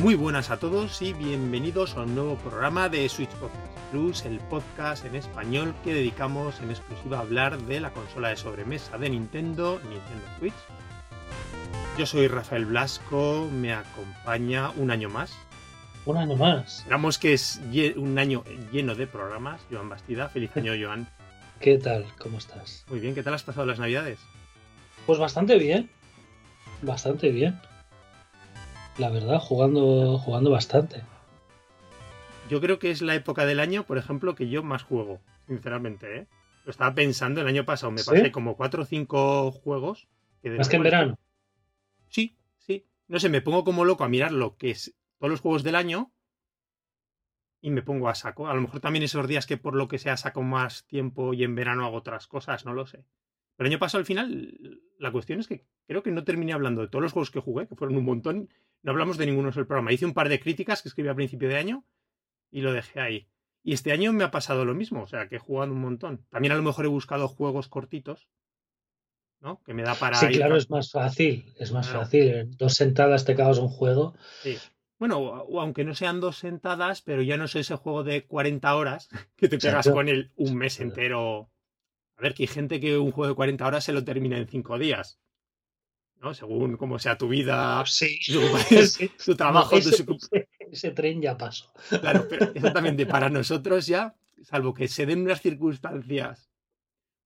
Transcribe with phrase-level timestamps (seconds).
[0.00, 4.38] Muy buenas a todos y bienvenidos a un nuevo programa de Switch Podcast Plus, el
[4.38, 9.10] podcast en español que dedicamos en exclusiva a hablar de la consola de sobremesa de
[9.10, 10.54] Nintendo, Nintendo Switch.
[11.98, 15.36] Yo soy Rafael Blasco, me acompaña un año más.
[16.06, 16.78] Un año más.
[16.78, 17.60] Esperamos que es
[17.96, 19.60] un año lleno de programas.
[19.68, 21.08] Joan Bastida, feliz año, Joan.
[21.58, 22.06] ¿Qué tal?
[22.20, 22.84] ¿Cómo estás?
[22.88, 24.20] Muy bien, ¿qué tal has pasado las navidades?
[25.06, 25.90] Pues bastante bien.
[26.82, 27.60] Bastante bien
[28.98, 31.02] la verdad, jugando, jugando bastante.
[32.50, 36.18] Yo creo que es la época del año, por ejemplo, que yo más juego, sinceramente.
[36.18, 36.26] ¿eh?
[36.64, 40.08] Lo estaba pensando el año pasado, me pasé como cuatro o cinco juegos.
[40.42, 41.18] ¿Más que en verano?
[42.08, 42.86] Sí, sí.
[43.06, 45.74] No sé, me pongo como loco a mirar lo que es todos los juegos del
[45.74, 46.12] año
[47.60, 48.48] y me pongo a saco.
[48.48, 51.44] A lo mejor también esos días que por lo que sea saco más tiempo y
[51.44, 53.04] en verano hago otras cosas, no lo sé.
[53.58, 56.80] Pero el año pasado al final, la cuestión es que creo que no terminé hablando
[56.80, 58.48] de todos los juegos que jugué, que fueron un montón,
[58.84, 59.92] no hablamos de ninguno del programa.
[59.92, 61.84] Hice un par de críticas que escribí a principio de año
[62.52, 63.28] y lo dejé ahí.
[63.64, 66.24] Y este año me ha pasado lo mismo, o sea, que he jugado un montón.
[66.30, 68.28] También a lo mejor he buscado juegos cortitos,
[69.40, 69.60] ¿no?
[69.64, 70.14] Que me da para.
[70.16, 72.28] Sí, claro, es más fácil, es más fácil.
[72.28, 74.14] En dos sentadas te acabas un juego.
[74.40, 74.56] Sí.
[75.00, 78.72] Bueno, o, aunque no sean dos sentadas, pero ya no es ese juego de 40
[78.76, 81.50] horas que te pegas con él un mes entero.
[82.18, 84.48] A ver, que hay gente que un juego de 40 horas se lo termina en
[84.48, 85.20] 5 días.
[86.20, 86.34] ¿no?
[86.34, 88.18] Según cómo sea tu vida, sí.
[89.24, 91.72] tu, trabajo, ese, tren ya pasó.
[91.88, 96.50] Claro, pero exactamente, para nosotros ya, salvo que se den unas circunstancias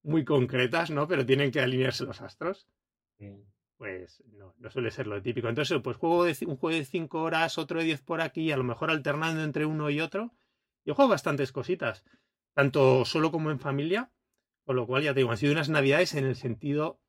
[0.02, 1.08] muy concretas, ¿no?
[1.08, 2.68] Pero tienen que alinearse los astros.
[3.76, 5.48] Pues no, no suele ser lo típico.
[5.48, 8.56] Entonces, pues juego de, un juego de 5 horas, otro de 10 por aquí, a
[8.56, 10.32] lo mejor alternando entre uno y otro.
[10.84, 12.04] Yo juego bastantes cositas,
[12.54, 14.10] tanto solo como en familia,
[14.64, 17.00] con lo cual ya te digo, han sido unas navidades en el sentido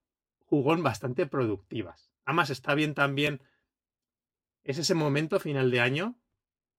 [0.46, 2.12] jugón bastante productivas.
[2.26, 3.42] Además, está bien también.
[4.64, 6.16] Es ese momento final de año,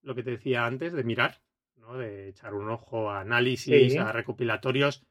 [0.02, 1.42] lo que te decía antes, de mirar,
[1.76, 1.96] ¿no?
[1.96, 5.04] De echar un ojo a análisis, a recopilatorios,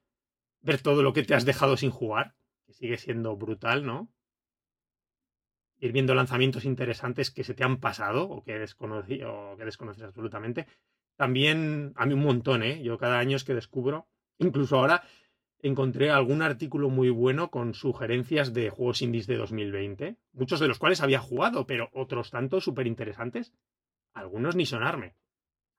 [0.62, 2.36] ver todo lo que te has dejado sin jugar,
[2.66, 4.12] que sigue siendo brutal, ¿no?
[5.80, 10.04] Ir viendo lanzamientos interesantes que se te han pasado o que, desconocí, o que desconoces
[10.04, 10.68] absolutamente.
[11.16, 12.82] También, a mí un montón, ¿eh?
[12.82, 14.08] Yo cada año es que descubro,
[14.40, 15.04] incluso ahora,
[15.64, 20.78] encontré algún artículo muy bueno con sugerencias de juegos indies de 2020, muchos de los
[20.78, 23.54] cuales había jugado, pero otros tantos súper interesantes,
[24.14, 25.16] algunos ni sonarme.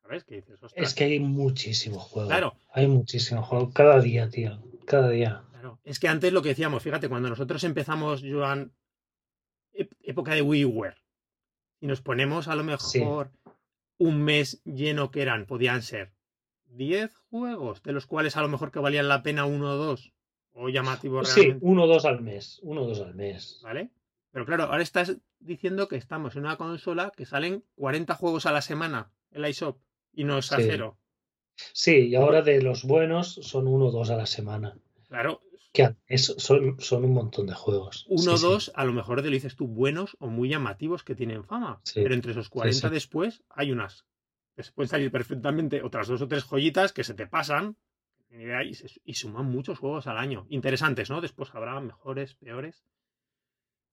[0.02, 0.24] ¿Sabes?
[0.24, 0.58] ¿Qué dices?
[0.74, 2.28] Es que hay muchísimo juego.
[2.28, 2.56] Claro.
[2.72, 3.72] Hay muchísimo juego.
[3.72, 4.58] Cada día, tío.
[4.86, 5.44] Cada día.
[5.52, 5.78] Claro.
[5.84, 8.72] Es que antes lo que decíamos, fíjate, cuando nosotros empezamos, Joan,
[9.72, 10.96] época de WiiWare,
[11.80, 13.32] y nos ponemos a lo mejor
[13.98, 16.13] un mes lleno que eran, podían ser
[16.76, 20.12] 10 juegos, de los cuales a lo mejor que valían la pena uno o dos,
[20.52, 21.60] o llamativos realmente.
[21.60, 23.60] Sí, uno o dos al mes, uno o dos al mes.
[23.62, 23.90] ¿Vale?
[24.30, 28.52] Pero claro, ahora estás diciendo que estamos en una consola que salen 40 juegos a
[28.52, 29.78] la semana en la iShop
[30.12, 30.98] y no es a cero.
[31.72, 34.76] Sí, y ahora de los buenos son uno o dos a la semana.
[35.08, 35.42] Claro.
[35.72, 38.06] Que son, son un montón de juegos.
[38.08, 41.16] Uno o dos, a lo mejor te lo dices tú, buenos o muy llamativos que
[41.16, 41.80] tienen fama.
[41.94, 44.04] Pero entre esos 40 después hay unas
[44.62, 47.76] se pueden salir perfectamente otras dos o tres joyitas que se te pasan
[49.04, 50.46] y, suman muchos juegos al año.
[50.48, 51.20] Interesantes, ¿no?
[51.20, 52.84] Después habrá mejores, peores.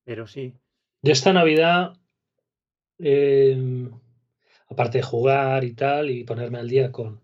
[0.04, 0.56] Pero sí.
[1.02, 1.98] De esta Navidad,
[2.98, 3.92] em,
[4.70, 7.22] aparte de jugar y tal, y ponerme al día con,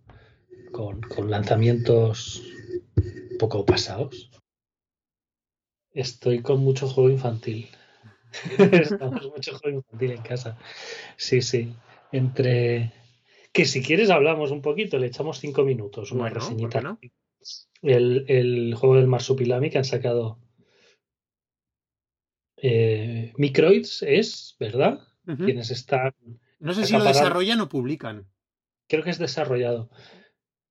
[0.71, 2.43] con, con lanzamientos
[3.39, 4.31] poco pasados,
[5.91, 7.67] estoy con mucho juego infantil.
[8.71, 10.57] Estamos mucho juego infantil en casa.
[11.15, 11.75] Sí, sí.
[12.11, 12.93] Entre
[13.51, 16.97] que si quieres hablamos un poquito, le echamos cinco minutos, una reseñita.
[17.81, 20.39] El, juego del Marsupilami que han sacado
[22.57, 24.99] eh, Microids es, ¿verdad?
[25.25, 26.13] Quienes están.
[26.59, 28.27] No sé si lo desarrollan o publican.
[28.87, 29.89] Creo que es desarrollado.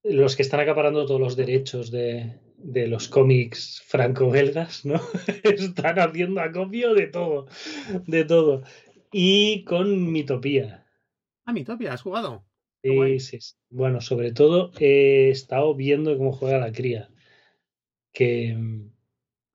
[0.02, 5.00] Los que están acaparando todos los derechos de, de los cómics franco-belgas, ¿no?
[5.44, 7.46] están haciendo acopio de todo.
[8.06, 8.62] De todo.
[9.12, 10.86] Y con Mitopía.
[11.44, 12.45] Ah, Mitopía, ¿has jugado?
[13.18, 17.08] Sí, sí, Bueno, sobre todo he estado viendo cómo juega la cría.
[18.12, 18.54] Que.
[18.54, 18.90] Mm,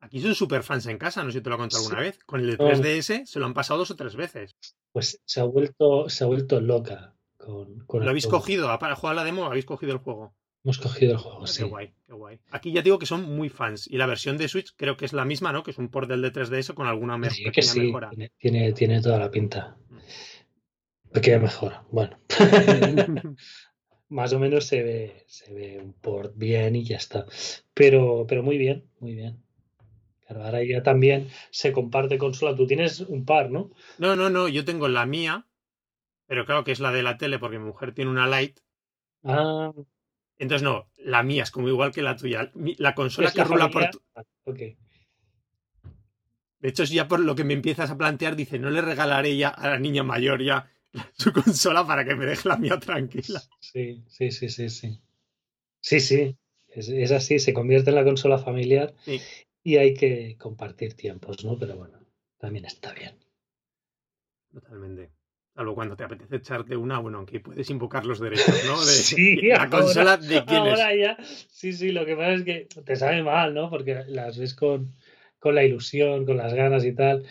[0.02, 2.20] Aquí son super fans en casa, no sé si te lo he contado alguna vez.
[2.26, 4.56] Con el 3DS se lo han pasado dos o tres veces.
[4.92, 7.16] Pues se ha vuelto, se ha vuelto loca.
[7.38, 8.68] Con, ¿Lo habéis cogido?
[8.80, 10.34] ¿Para jugar la demo habéis cogido el juego?
[10.64, 11.64] Hemos cogido el juego, sí.
[11.64, 12.40] Qué guay, qué guay.
[12.52, 13.88] Aquí ya digo que son muy fans.
[13.88, 15.64] Y la versión de Switch creo que es la misma, ¿no?
[15.64, 18.12] Que es un port del de 3DS con alguna pequeña mejora.
[18.38, 19.78] Tiene, tiene, toda la pinta.
[21.12, 22.18] Pequeña mejora, bueno.
[24.10, 27.26] Más o menos se ve, se ve un port bien y ya está.
[27.74, 29.42] Pero, pero muy bien, muy bien.
[30.26, 32.56] Claro, ahora ya también se comparte consola.
[32.56, 33.72] Tú tienes un par, ¿no?
[33.98, 35.48] No, no, no, yo tengo la mía,
[36.28, 38.60] Pero claro que es la de la tele porque mi mujer tiene una light.
[39.24, 39.72] Ah.
[40.38, 42.52] Entonces no, la mía es como igual que la tuya.
[42.78, 43.90] La consola que rula por...
[44.16, 44.24] Ah,
[46.62, 49.36] de hecho, es ya por lo que me empiezas a plantear, dice, no le regalaré
[49.36, 50.70] ya a la niña mayor ya
[51.18, 53.42] su consola para que me deje la mía tranquila.
[53.60, 55.00] Sí, sí, sí, sí, sí.
[55.80, 56.38] Sí, sí.
[56.68, 58.94] Es, así, se convierte en la consola familiar
[59.62, 61.58] y hay que compartir tiempos, ¿no?
[61.60, 62.00] Pero bueno,
[62.38, 63.18] también está bien.
[64.54, 65.12] Totalmente.
[65.54, 68.80] Salvo cuando te apetece echarte una, bueno, aunque puedes invocar los derechos, ¿no?
[68.86, 71.18] De, sí, la consola de quién ahora ya,
[71.50, 73.70] sí, sí, lo que pasa es que te sabe mal, ¿no?
[73.70, 74.96] Porque las ves con,
[75.40, 77.26] con la ilusión, con las ganas y tal.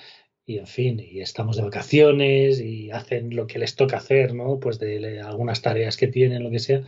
[0.50, 4.58] Y en fin, y estamos de vacaciones y hacen lo que les toca hacer, ¿no?
[4.58, 6.82] Pues de, algunas tareas que tienen, lo que sea.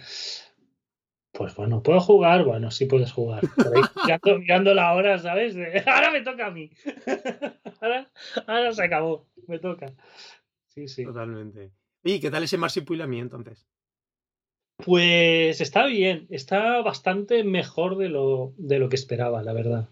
[1.30, 2.42] Pues bueno, ¿puedo jugar?
[2.42, 3.44] Bueno, sí puedes jugar.
[4.40, 5.54] mirando, la hora, ¿sabes?
[5.86, 6.72] ahora me toca a mí.
[7.80, 8.10] ahora,
[8.48, 9.94] ahora se acabó, me toca.
[10.66, 11.04] Sí, sí.
[11.04, 11.70] Totalmente.
[12.02, 13.64] ¿Y qué tal ese mí entonces?
[14.84, 19.88] Pues está bien, está bastante mejor de lo, de lo que esperaba, la verdad.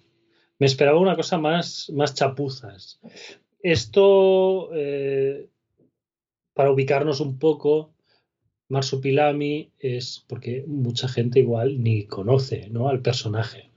[0.59, 3.01] Me esperaba una cosa más, más chapuzas.
[3.63, 5.49] Esto, eh,
[6.55, 7.95] para ubicarnos un poco,
[8.69, 12.89] Marsupilami es porque mucha gente igual ni conoce ¿no?
[12.89, 13.71] al personaje.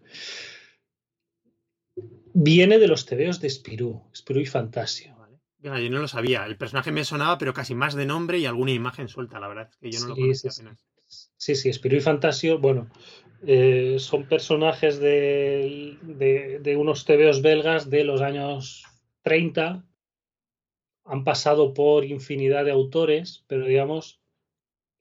[2.34, 5.16] Viene de los tebeos de Spirú, Spirú y Fantasio.
[5.62, 6.46] yo no lo sabía.
[6.46, 9.70] El personaje me sonaba, pero casi más de nombre y alguna imagen suelta, la verdad.
[9.80, 10.86] que yo no lo conocía apenas.
[11.38, 12.90] Sí, sí, Spirú y Fantasio, bueno,
[13.46, 18.83] eh, son personajes de, de, unos tebeos belgas de los años
[19.24, 19.86] 30.
[21.06, 24.22] Han pasado por infinidad de autores, pero digamos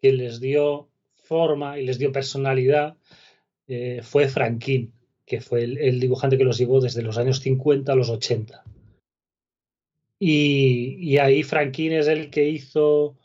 [0.01, 2.97] que les dio forma y les dio personalidad
[3.69, 4.93] eh, fue Franquín,
[5.25, 8.65] que fue el, dibujante que los llevó desde los años 50 a los 80.
[10.19, 13.17] Y, ahí Franquín es el que hizo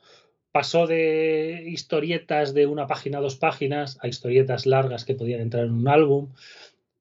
[0.52, 5.66] pasó de historietas de una página a dos páginas a historietas largas que podían entrar
[5.66, 6.34] en un álbum.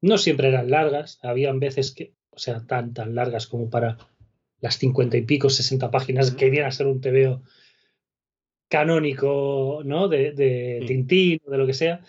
[0.03, 3.97] No siempre eran largas, habían veces que, o sea, tan, tan largas como para
[4.61, 7.43] las cincuenta y pico, sesenta páginas, que irían a ser un TVO
[8.69, 10.09] canónico, ¿no?
[10.09, 12.03] De, de Tintín o de lo que sea.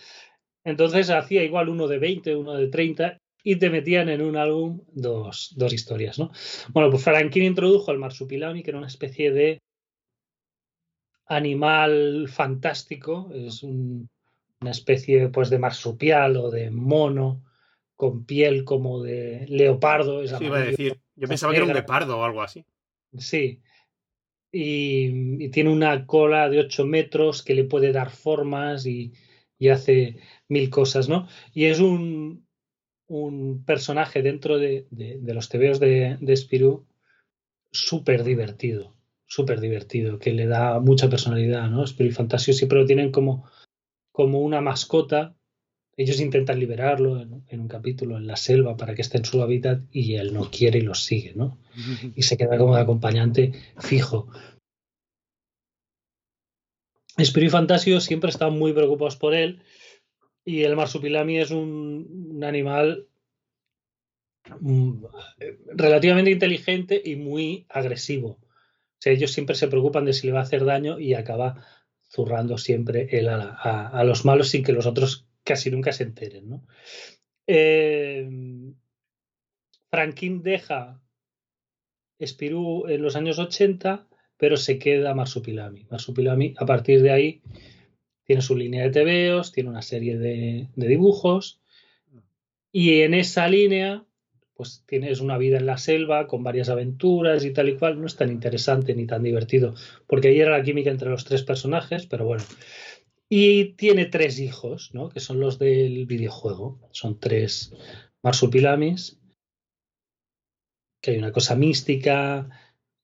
[0.66, 4.82] Entonces hacía igual uno de 20, uno de 30 y te metían en un álbum
[4.92, 6.32] dos, dos historias, ¿no?
[6.70, 9.62] Bueno, pues Franklin introdujo el marsupilami, que era una especie de
[11.28, 17.47] animal fantástico, es una especie pues de marsupial o de mono
[17.98, 20.26] con piel como de leopardo.
[20.26, 22.66] sí, iba a decir, yo pensaba que era un leopardo o algo así.
[23.18, 23.62] Sí,
[24.52, 29.12] y, tiene una cola de 8 metros que le puede dar formas y,
[29.70, 31.28] hace mil cosas, ¿no?
[31.52, 32.48] Y es un,
[33.08, 34.88] un personaje dentro de,
[35.26, 36.86] los tebeos de, de Spirou
[37.72, 38.98] súper divertido
[39.28, 41.84] súper divertido, que le da mucha personalidad, ¿no?
[41.84, 43.46] Spirit Fantasio siempre lo tienen como,
[44.12, 45.36] como una mascota.
[45.98, 49.82] Ellos intentan liberarlo en, un capítulo en la selva para que esté en su hábitat
[49.92, 51.58] y él no quiere y los sigue, ¿no?
[52.16, 54.28] Y se queda como de acompañante fijo.
[57.18, 59.60] Spirit Fantasio siempre están muy preocupados por él
[60.46, 63.08] y el marsupilami es un, un animal
[64.60, 65.04] mm,
[65.74, 68.40] relativamente inteligente y muy agresivo
[69.06, 71.64] ellos siempre se preocupan de si le va a hacer daño y acaba
[72.10, 76.50] zurrando siempre él a, los malos sin que los otros casi nunca se enteren.
[76.50, 76.68] ¿no?
[77.48, 78.30] Eh,
[79.90, 81.02] Franklin deja
[82.20, 85.86] Spirú en los años 80, pero se queda Marsupilami.
[85.90, 87.42] Marsupilami, a partir de ahí,
[88.24, 91.62] tiene su línea de tebeos, tiene una serie de dibujos,
[92.72, 94.08] y en esa línea
[94.58, 98.08] pues tienes una vida en la selva con varias aventuras y tal y cual, no
[98.08, 99.76] es tan interesante ni tan divertido,
[100.08, 102.44] porque ahí era la química entre los tres personajes, pero bueno.
[103.30, 105.10] Y tiene tres hijos, ¿no?
[105.10, 106.80] Que son los del videojuego.
[106.92, 107.74] Son tres
[108.24, 109.20] marsupilamis,
[111.02, 112.50] que hay una cosa mística,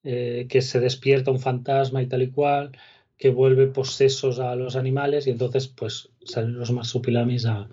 [0.03, 2.72] eh, que se despierta un fantasma y tal y cual,
[3.18, 7.70] que vuelve posesos a los animales y entonces pues salen los marsupilamis a,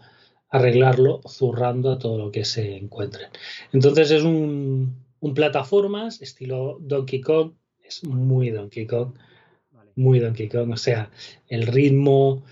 [0.50, 3.28] arreglarlo zurrando a todo lo que se encuentren.
[3.72, 7.52] Entonces es un, un plataformas estilo Donkey Kong,
[7.82, 9.14] es muy Donkey Kong,
[10.00, 11.10] muy Donkey Kong, o sea,
[11.48, 12.44] el ritmo,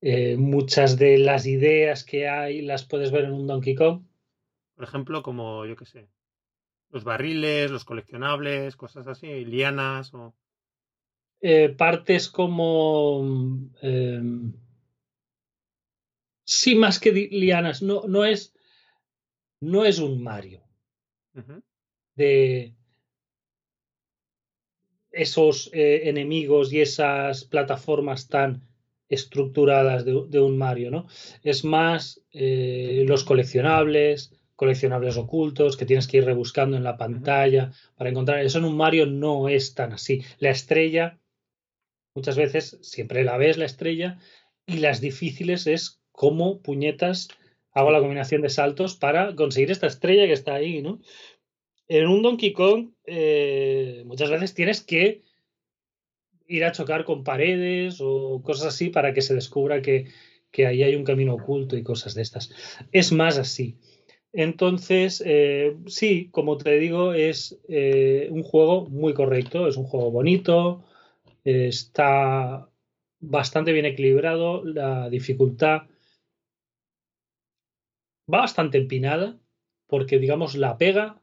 [0.00, 4.02] eh, muchas de las ideas que hay las puedes ver en un Donkey Kong.
[4.74, 6.08] Por ejemplo, como yo qué sé,
[6.90, 10.34] los barriles, los coleccionables, cosas así, lianas o...
[11.40, 13.70] Eh, partes como...
[13.82, 14.52] Em,
[16.44, 17.82] Sí, más que lianas.
[17.82, 18.54] No, no, es,
[19.60, 20.62] no es un Mario.
[22.14, 22.74] de,
[25.14, 28.62] esos eh, enemigos y esas plataformas tan
[29.08, 31.06] estructuradas de, un Mario, ¿no?
[31.42, 37.72] Es más eh, los coleccionables, coleccionables ocultos que tienes que ir rebuscando en la pantalla
[37.96, 38.40] para encontrar.
[38.40, 40.22] Eso en un Mario no es tan así.
[40.38, 41.18] La estrella,
[42.14, 44.18] muchas veces siempre la ves la estrella
[44.66, 47.28] y las difíciles es cómo puñetas
[47.74, 51.00] hago la combinación de saltos para conseguir esta estrella que está ahí, ¿no?
[51.88, 55.22] En un Donkey Kong eh, muchas veces tienes que
[56.46, 60.06] ir a chocar con paredes o cosas así para que se descubra que,
[60.58, 62.50] ahí hay un camino oculto y cosas de estas.
[62.92, 63.76] Es más así.
[64.32, 70.10] Entonces, eh, sí, como te digo, es eh, un juego muy correcto, es un juego
[70.10, 70.84] bonito,
[71.44, 72.68] está
[73.20, 75.82] bastante bien equilibrado, la dificultad
[78.32, 79.38] va bastante empinada,
[79.86, 81.20] porque digamos la pega,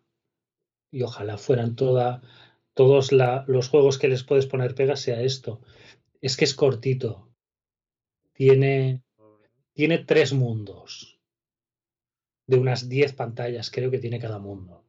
[0.91, 2.21] y ojalá fueran toda,
[2.74, 5.62] todos los juegos que les puedes poner pega sea esto,
[6.21, 7.29] es que es cortito.
[8.33, 9.01] Tiene,
[9.74, 11.19] tiene tres mundos
[12.48, 14.83] de unas diez pantallas, creo que tiene cada mundo.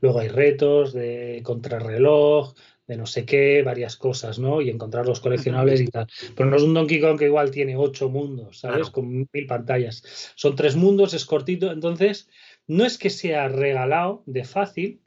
[0.00, 2.54] Luego hay retos de contrarreloj,
[2.86, 4.62] de no sé qué, varias cosas, ¿no?
[4.62, 6.06] Y encontrar los coleccionables y tal.
[6.34, 8.88] Pero no es un Donkey Kong que igual tiene ocho mundos, ¿sabes?
[8.90, 10.32] Con mil pantallas.
[10.36, 11.70] Son tres mundos, es cortito.
[11.70, 12.30] Entonces,
[12.66, 15.02] no es que sea regalado de fácil,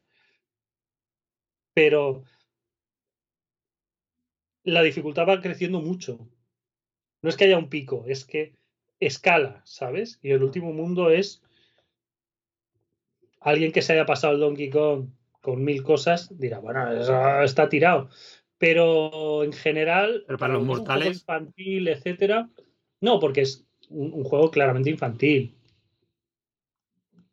[1.82, 2.24] pero
[4.64, 6.30] la dificultad va creciendo mucho.
[7.24, 8.54] No es que haya un pico, es que
[9.00, 10.20] escala, ¿sabes?
[10.22, 11.42] Y el último mundo es
[13.40, 15.08] alguien que se haya pasado el Donkey Kong
[15.42, 18.10] con mil cosas, dirá, bueno, eso está tirado.
[18.60, 22.48] Pero en general, Pero para los mortales, infantil, etcétera,
[23.00, 25.56] no, porque es un, juego claramente infantil.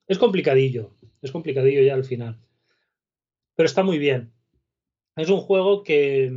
[0.06, 2.38] Es complicadillo, es complicadillo ya al final.
[3.58, 4.32] Pero está muy bien.
[5.18, 6.32] Es un juego que,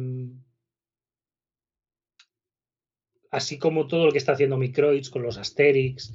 [3.30, 6.14] así como todo lo que está haciendo Microids con los Asterix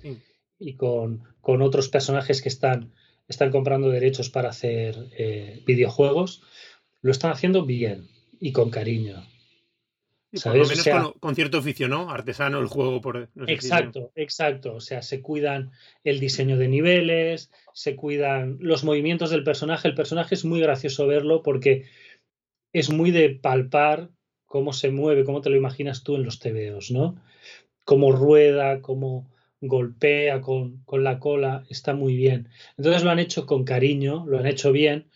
[0.58, 2.92] y con, con otros personajes que están
[3.28, 6.42] están comprando derechos para hacer eh, videojuegos,
[7.02, 8.08] lo están haciendo bien
[8.40, 9.26] y con cariño.
[10.42, 12.10] Por lo menos con, cierto oficio, ¿no?
[12.10, 13.00] Artesano el juego.
[13.00, 14.74] Por, exacto, exacto.
[14.74, 15.70] O sea, se cuidan
[16.04, 19.88] el diseño de niveles, se cuidan los movimientos del personaje.
[19.88, 21.86] El personaje es muy gracioso verlo porque
[22.78, 24.10] es muy de palpar
[24.44, 27.16] cómo se mueve, cómo te lo imaginas tú en los tebeos, ¿no?
[27.84, 29.30] Cómo rueda, cómo,
[29.60, 32.48] golpea con, la cola, está muy bien.
[32.76, 35.08] Entonces lo han hecho con cariño, lo han hecho bien.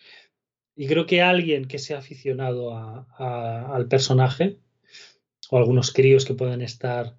[0.75, 4.59] Y creo que alguien que sea aficionado al personaje,
[5.51, 7.15] o algunos críos que puedan estar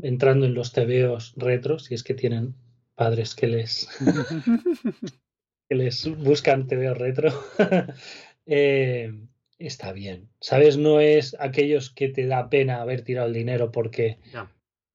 [0.00, 2.54] entrando en los tebeos retros, si es que tienen
[2.94, 3.88] padres que les,
[5.68, 7.32] que les buscan tebeos retro,
[8.46, 9.12] eh,
[9.58, 10.28] está bien.
[10.40, 10.76] ¿Sabes?
[10.76, 14.18] No es aquellos que te da pena haber tirado el dinero porque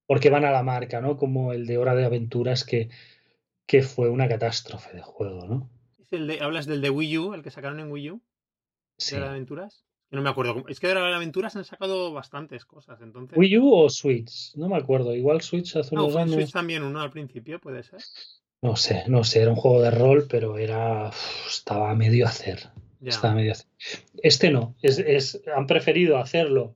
[0.05, 1.17] porque van a la marca, ¿no?
[1.17, 2.89] Como el de Hora de Aventuras que,
[3.65, 5.69] que fue una catástrofe de juego, ¿no?
[6.41, 8.21] ¿Hablas del de Wii U, el que sacaron en Wii U?
[8.97, 9.15] Sí.
[9.15, 9.85] ¿De Hora de Aventuras?
[10.11, 10.63] No me acuerdo.
[10.67, 13.35] Es que de Hora de Aventuras han sacado bastantes cosas, entonces...
[13.35, 14.55] ¿Wii U o Switch?
[14.55, 15.15] No me acuerdo.
[15.15, 16.35] Igual Switch hace unos años...
[16.35, 17.99] Switch también uno al principio, puede ser.
[18.61, 19.41] No sé, no sé.
[19.41, 21.09] Era un juego de rol, pero era...
[21.47, 22.69] estaba a medio hacer.
[23.21, 23.53] A medio.
[24.21, 24.75] Este no.
[24.81, 25.41] Es, es...
[25.55, 26.75] Han preferido hacerlo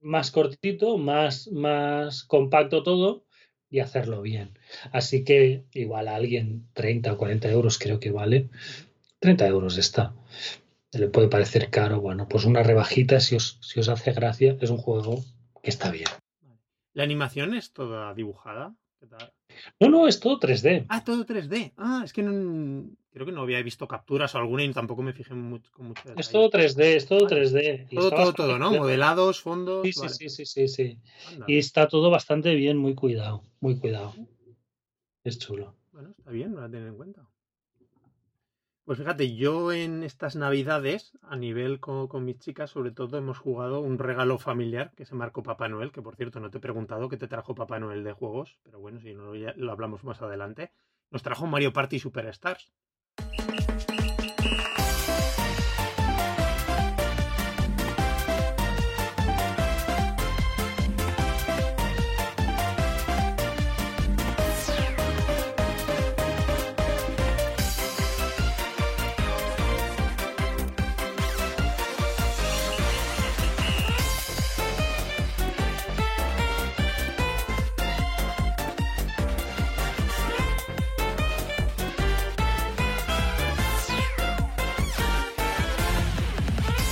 [0.00, 3.24] más cortito, más, más compacto todo
[3.68, 4.58] y hacerlo bien.
[4.92, 8.48] Así que igual a alguien 30 o 40 euros creo que vale.
[9.18, 10.14] 30 euros está.
[10.92, 12.00] Le puede parecer caro.
[12.00, 14.56] Bueno, pues una rebajita si os, si os hace gracia.
[14.60, 15.24] Es un juego
[15.62, 16.08] que está bien.
[16.92, 18.74] ¿La animación es toda dibujada?
[19.80, 20.86] No, no, es todo 3D.
[20.88, 21.72] Ah, todo 3D.
[21.76, 25.12] Ah, es que no, creo que no había visto capturas o alguna y tampoco me
[25.12, 27.88] fijé mucho, con mucho Es todo 3D, es todo 3D.
[27.94, 28.72] todo, todo, todo, ¿no?
[28.72, 29.82] Modelados, fondos.
[29.84, 30.98] Sí, sí, sí, sí, sí,
[31.46, 34.14] Y está todo bastante bien, muy cuidado, muy cuidado.
[35.24, 35.74] Es chulo.
[35.92, 37.28] Bueno, está bien, lo voy a tener en cuenta.
[38.86, 43.80] Pues fíjate, yo en estas navidades, a nivel con, mis chicas, sobre todo hemos jugado
[43.80, 47.08] un regalo familiar que se marcó Papá Noel, que por cierto no te he preguntado
[47.08, 50.70] qué te trajo Papá Noel de juegos, pero bueno, si no lo hablamos más adelante.
[51.10, 52.70] Nos trajo Mario Party Superstars.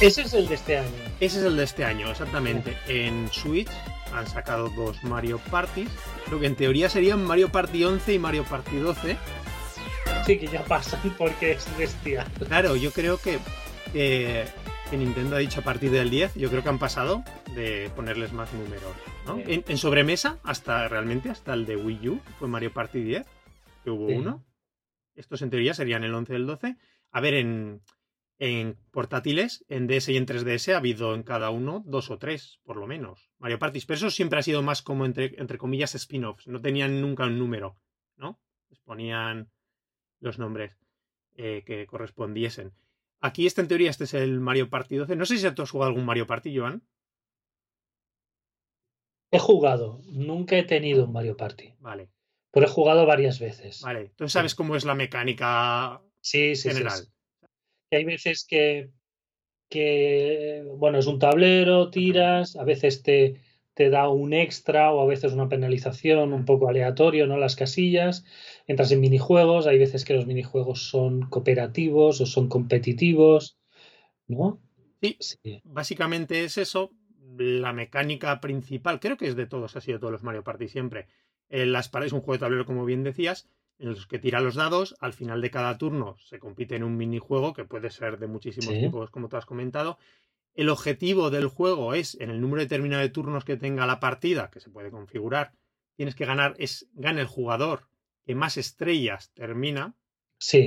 [0.05, 0.91] Ese es el de este año.
[1.19, 2.77] Ese es el de este año, exactamente.
[2.89, 3.71] En Switch
[4.13, 5.89] han sacado dos Mario Parties,
[6.31, 9.17] lo que en teoría serían Mario Party 11 y Mario Party 12.
[10.27, 12.27] Sí, que ya pasan porque es bestial.
[12.47, 13.39] Claro, yo creo que,
[13.95, 14.45] que,
[14.93, 18.53] Nintendo ha dicho a partir del 10, yo creo que han pasado de ponerles más
[18.53, 18.93] números.
[19.27, 19.39] ¿no?
[19.39, 23.27] En, sobremesa, hasta realmente, hasta el de Wii U, fue Mario Party 10,
[23.83, 24.45] que hubo uno.
[25.15, 26.77] Estos en teoría serían el 11 y el 12.
[27.11, 27.81] A ver, en,
[28.39, 32.61] en portátiles, en DS y en 3DS ha habido en cada uno dos o tres,
[32.65, 33.31] por lo menos.
[33.39, 33.81] Mario Party.
[33.87, 36.47] Pero eso siempre ha sido más como entre, entre comillas spin-offs.
[36.49, 37.79] No tenían nunca un número,
[38.17, 38.41] ¿no?
[38.71, 39.51] Les ponían
[40.21, 40.77] los nombres
[41.37, 42.73] eh, que correspondiesen.
[43.21, 45.17] Aquí está en teoría, este es el Mario Party 12.
[45.17, 46.83] No sé si tú has jugado algún Mario Party, Joan.
[49.31, 51.75] He jugado, nunca he tenido un Mario Party.
[51.81, 52.11] Vale.
[52.51, 53.81] Pero he jugado varias veces.
[53.81, 57.09] Vale, entonces sabes cómo es la mecánica sí, sí, general
[57.95, 58.91] hay veces que,
[59.69, 63.41] que, bueno, es un tablero, tiras, a veces te,
[63.75, 67.37] te da un extra o a veces una penalización un poco aleatorio, ¿no?
[67.37, 68.25] Las casillas,
[68.67, 73.59] entras en minijuegos, hay veces que los minijuegos son cooperativos o son competitivos,
[74.29, 74.61] ¿no?
[75.01, 75.19] Sí,
[75.65, 76.93] básicamente es eso,
[77.37, 80.69] la mecánica principal, creo que es de todos, ha sido de todos los Mario Party
[80.69, 81.09] siempre.
[81.49, 83.49] Eh, las paredes, un juego de tablero, como bien decías,
[83.79, 86.97] en los que tira los dados, al final de cada turno se compite en un
[86.97, 89.99] minijuego que puede ser de muchísimos tipos, como tú has comentado.
[90.55, 94.51] El objetivo del juego es, en el número determinado de turnos que tenga la partida,
[94.51, 95.53] que se puede configurar,
[95.97, 97.89] tienes que ganar, es gana el jugador
[98.25, 99.95] que más estrellas termina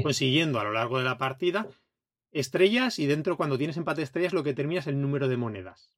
[0.04, 1.68] consiguiendo a lo largo de la partida.
[2.32, 5.38] Estrellas y dentro, cuando tienes empate de estrellas, lo que termina es el número de
[5.38, 5.92] monedas.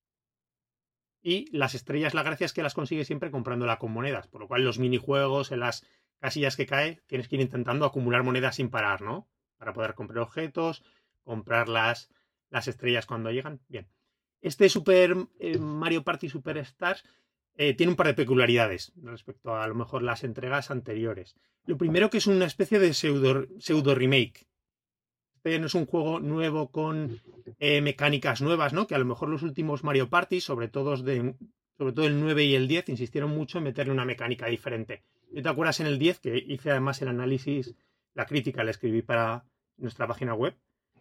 [1.22, 4.48] Y las estrellas, la gracia es que las consigues siempre comprándola con monedas, por lo
[4.48, 5.86] cual los minijuegos, en las
[6.20, 9.28] casillas que cae, tienes que ir intentando acumular monedas sin parar, ¿no?
[9.58, 10.84] Para poder comprar objetos,
[11.24, 12.10] comprar las,
[12.50, 13.62] las estrellas cuando llegan.
[13.68, 13.88] Bien.
[14.42, 17.04] Este Super eh, Mario Party Superstars
[17.56, 21.36] eh, tiene un par de peculiaridades respecto a, a lo mejor las entregas anteriores.
[21.66, 24.48] Lo primero que es una especie de pseudo, pseudo remake.
[25.36, 27.22] Este no es un juego nuevo con
[27.60, 28.88] eh, mecánicas nuevas, ¿no?
[28.88, 31.36] Que a lo mejor los últimos Mario Party, sobre todo, de,
[31.80, 35.02] sobre todo el 9 y el 10, insistieron mucho en meterle una mecánica diferente.
[35.34, 37.74] ¿Te acuerdas en el 10 que hice además el análisis,
[38.16, 39.46] la crítica, la escribí para
[39.78, 40.54] nuestra página web?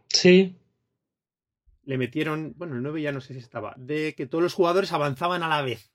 [0.08, 0.54] Sí.
[1.82, 4.92] Le metieron, bueno, el 9 ya no sé si estaba, de que todos los jugadores
[4.92, 5.90] avanzaban a la vez.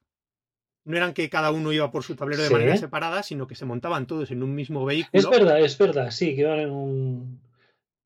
[0.84, 3.64] No eran que cada uno iba por su tablero de manera separada, sino que se
[3.64, 5.18] montaban todos en un mismo vehículo.
[5.18, 7.42] Es verdad, es verdad, sí, que iban en un,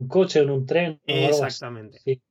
[0.08, 1.02] coche, en un tren.
[1.08, 1.98] Exactamente.
[2.02, 2.22] Sí.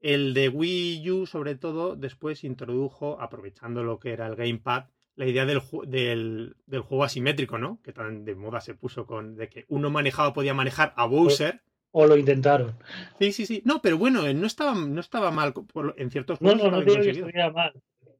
[0.00, 4.84] El de Wii U, sobre todo, después introdujo, aprovechando lo que era el Gamepad,
[5.16, 7.80] la idea del, del, del, juego asimétrico, ¿no?
[7.82, 11.60] Que tan de moda se puso con de que uno manejado podía manejar a Bowser.
[11.90, 12.76] O, lo intentaron.
[13.18, 13.62] Sí, sí, sí.
[13.64, 15.52] No, pero bueno, no estaba, no estaba mal
[15.96, 16.58] en ciertos juegos.
[16.58, 17.72] No, no, no digo que estuviera mal.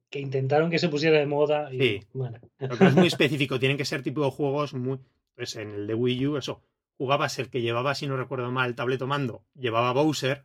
[0.09, 1.73] Que intentaron que se pusiera de moda.
[1.73, 1.99] Y, sí.
[2.11, 2.39] Bueno.
[2.57, 3.59] Lo que es muy específico.
[3.59, 4.99] Tienen que ser tipo de juegos muy.
[5.35, 6.61] Pues en el de Wii U, eso.
[6.97, 10.43] Jugabas el que llevaba, si no recuerdo mal, el tableto mando, llevaba Bowser,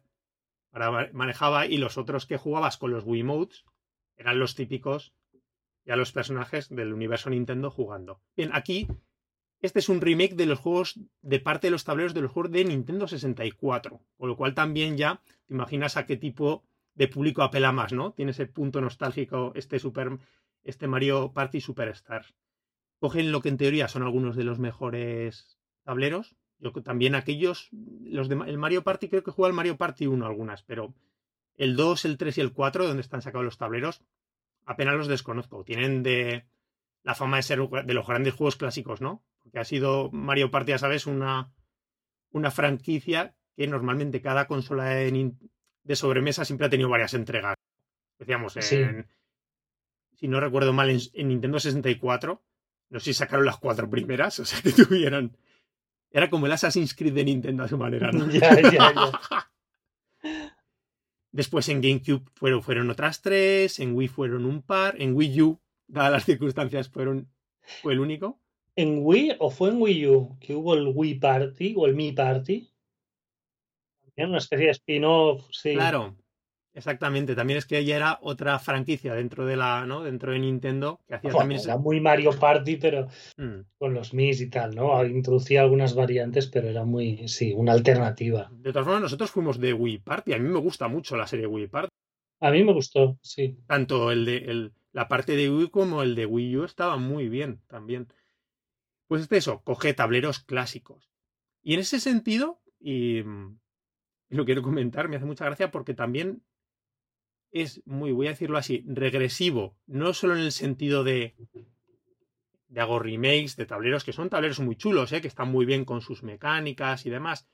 [1.12, 3.64] manejaba, y los otros que jugabas con los Wii Modes
[4.16, 5.14] eran los típicos
[5.84, 8.20] y a los personajes del universo Nintendo jugando.
[8.36, 8.88] Bien, aquí
[9.60, 12.52] este es un remake de los juegos de parte de los tableros de los juegos
[12.52, 17.42] de Nintendo 64, con lo cual también ya te imaginas a qué tipo de público
[17.42, 18.12] apela más, ¿no?
[18.12, 20.18] Tiene ese punto nostálgico este Super
[20.64, 22.34] este Mario Party Superstars.
[22.98, 26.36] Cogen lo que en teoría son algunos de los mejores tableros.
[26.64, 30.24] Yo también aquellos los de el Mario Party creo que juega el Mario Party 1
[30.24, 30.94] algunas, pero
[31.56, 34.02] el 2, el 3 y el 4 donde están sacados los tableros
[34.64, 35.62] apenas los desconozco.
[35.62, 36.46] Tienen de
[37.02, 39.22] la fama de ser de los grandes juegos clásicos, ¿no?
[39.42, 41.52] Porque ha sido Mario Party, ya sabes, una,
[42.30, 45.34] una franquicia que normalmente cada consola de,
[45.94, 47.56] sobremesa siempre ha tenido varias entregas.
[48.18, 52.42] Decíamos, si no recuerdo mal, en, Nintendo 64,
[52.88, 55.36] no sé si sacaron las cuatro primeras, o sea, que tuvieron...
[56.14, 58.30] Era como el Assassin's Creed de Nintendo a su manera, ¿no?
[58.30, 59.20] ya, ya, ya.
[61.32, 65.60] Después en GameCube fueron, fueron otras tres, en Wii fueron un par, en Wii U,
[65.88, 67.28] dadas las circunstancias, fueron,
[67.82, 68.40] fue el único.
[68.76, 72.12] ¿En Wii o fue en Wii U que hubo el Wii Party o el Mi
[72.12, 72.70] Party?
[74.16, 75.74] Una especie de spin-off, sí.
[75.74, 76.16] Claro,
[76.76, 80.02] Exactamente, también es que ella era otra franquicia dentro de la, ¿no?
[80.02, 81.60] Dentro de Nintendo que hacía también.
[81.62, 83.06] Era muy Mario Party, pero
[83.36, 83.60] mm.
[83.78, 85.04] con los Mis y tal, ¿no?
[85.04, 88.50] Introducía algunas variantes, pero era muy, sí, una alternativa.
[88.52, 90.32] De todas formas, nosotros fuimos de Wii Party.
[90.32, 91.88] A mí me gusta mucho la serie Wii Party.
[92.40, 93.56] A mí me gustó, sí.
[93.68, 97.28] Tanto el de el, la parte de Wii como el de Wii U estaba muy
[97.28, 98.08] bien también.
[99.06, 101.08] Pues es eso, coge tableros clásicos.
[101.62, 103.22] Y en ese sentido, y
[104.34, 106.42] y lo quiero comentar, me hace mucha gracia porque también
[107.54, 111.36] es muy, voy a decirlo así, regresivo, no solo en el sentido de,
[112.66, 115.20] de hago remakes de tableros, que son tableros muy chulos, ¿eh?
[115.20, 117.48] que están muy bien con sus mecánicas y demás,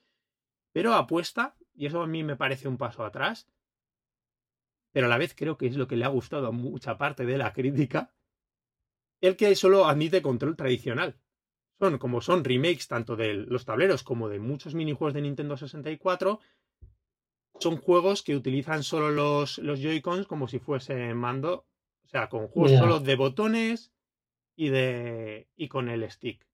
[0.72, 3.46] pero apuesta, y eso a mí me parece un paso atrás,
[4.90, 7.26] pero a la vez creo que es lo que le ha gustado a mucha parte
[7.26, 8.10] de la crítica,
[9.20, 11.20] el que solo admite control tradicional.
[11.78, 16.40] Son como son remakes tanto de los tableros como de muchos minijuegos de Nintendo 64,
[17.60, 21.66] son juegos que utilizan solo los, los Joy-Cons como si fuese mando,
[22.04, 23.92] o sea, con juegos solo de botones
[24.56, 26.46] y de y con el stick.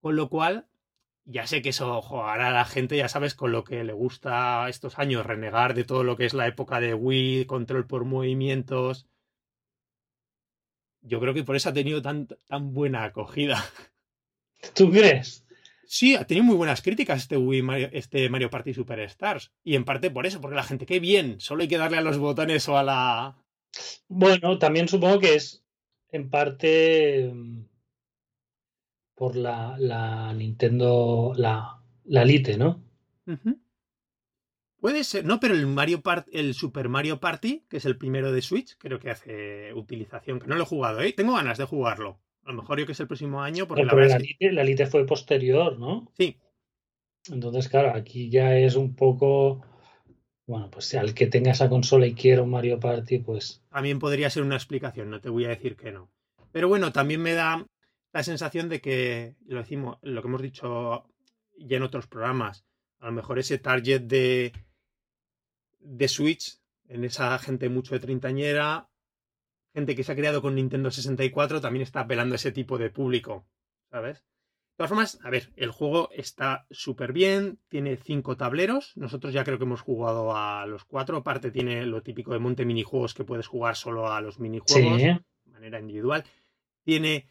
[0.00, 0.66] Con lo cual,
[1.24, 4.68] ya sé que eso jugará a la gente, ya sabes, con lo que le gusta
[4.68, 9.06] estos años renegar de todo lo que es la época de Wii, control por movimientos.
[11.00, 13.64] Yo creo que por eso ha tenido tan, tan buena acogida.
[14.74, 15.41] ¿Tú crees?
[15.92, 19.52] Sí, ha tenido muy buenas críticas este Wii Mario, este Mario Party Superstars.
[19.62, 22.00] Y en parte por eso, porque la gente, qué bien, solo hay que darle a
[22.00, 23.36] los botones o a la.
[24.08, 25.62] Bueno, también supongo que es
[26.08, 27.64] en parte mm,
[29.14, 32.82] por la, la Nintendo, la, la Lite, ¿no?
[34.80, 38.32] Puede ser, no, pero el Mario Part, el Super Mario Party, que es el primero
[38.32, 41.12] de Switch, creo que hace utilización, que no lo he jugado, ¿eh?
[41.12, 42.21] Tengo ganas de jugarlo.
[42.44, 43.66] A lo mejor yo que es el próximo año.
[43.68, 44.18] Porque la,
[44.52, 46.10] la, Lite, fue posterior, ¿no?
[46.16, 46.38] Sí.
[47.30, 49.64] Entonces, claro, aquí ya es un poco.
[50.46, 53.62] Bueno, pues al que tenga esa consola y quiera un Mario Party, pues.
[53.70, 56.10] También podría ser una explicación, no te voy a decir que no.
[56.50, 57.64] Pero bueno, también me da
[58.12, 61.04] la sensación de que, lo decimos, lo que hemos dicho
[61.58, 62.66] ya en otros programas,
[62.98, 64.52] a lo mejor ese target de,
[65.78, 68.88] de Switch, en esa gente mucho de treintañera,
[69.74, 72.90] gente que se ha creado con Nintendo 64 también está apelando a ese tipo de
[72.90, 73.46] público,
[73.90, 74.18] ¿sabes?
[74.18, 79.44] De todas formas, a ver, el juego está súper bien, tiene cinco tableros, nosotros ya
[79.44, 83.24] creo que hemos jugado a los cuatro, aparte tiene lo típico de monte minijuegos que
[83.24, 86.24] puedes jugar solo a los minijuegos de manera individual,
[86.84, 87.28] tiene,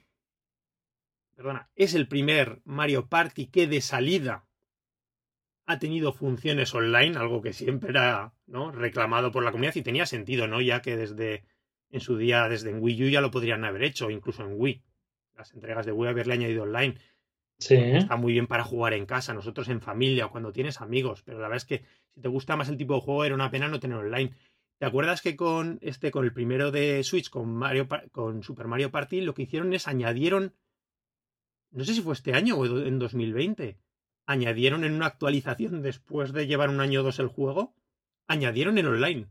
[1.35, 4.45] perdona, es el primer Mario Party que de salida
[5.65, 8.71] ha tenido funciones online, algo que siempre era ¿no?
[8.71, 10.61] reclamado por la comunidad y tenía sentido, ¿no?
[10.61, 11.43] Ya que desde
[11.91, 14.81] en su día desde en Wii U ya lo podrían haber hecho, incluso en Wii.
[15.35, 16.95] Las entregas de Wii haberle añadido online.
[17.59, 17.75] Sí.
[17.75, 21.37] Está muy bien para jugar en casa, nosotros en familia o cuando tienes amigos, pero
[21.37, 23.67] la verdad es que si te gusta más el tipo de juego era una pena
[23.67, 24.31] no tener online.
[24.79, 28.89] ¿Te acuerdas que con este, con el primero de Switch, con Mario con Super Mario
[28.89, 30.55] Party, lo que hicieron es añadieron,
[31.69, 33.77] no sé si fue este año o en 2020,
[34.25, 37.75] añadieron en una actualización después de llevar un año o dos el juego,
[38.27, 39.27] añadieron en online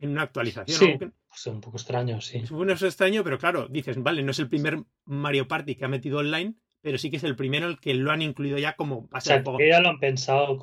[0.00, 0.78] en una actualización.
[0.78, 2.38] Sí, pues un poco extraño, sí.
[2.38, 5.88] Es un extraño, pero claro, dices, vale, no es el primer Mario Party que ha
[5.88, 9.08] metido online, pero sí que es el primero el que lo han incluido ya como
[9.12, 10.58] o sea, que ya lo han pensado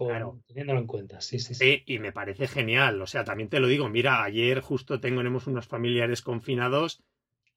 [0.47, 3.02] teniéndolo en cuenta, sí, sí, sí, Y me parece genial.
[3.02, 7.04] O sea, también te lo digo, mira, ayer justo tenemos unos familiares confinados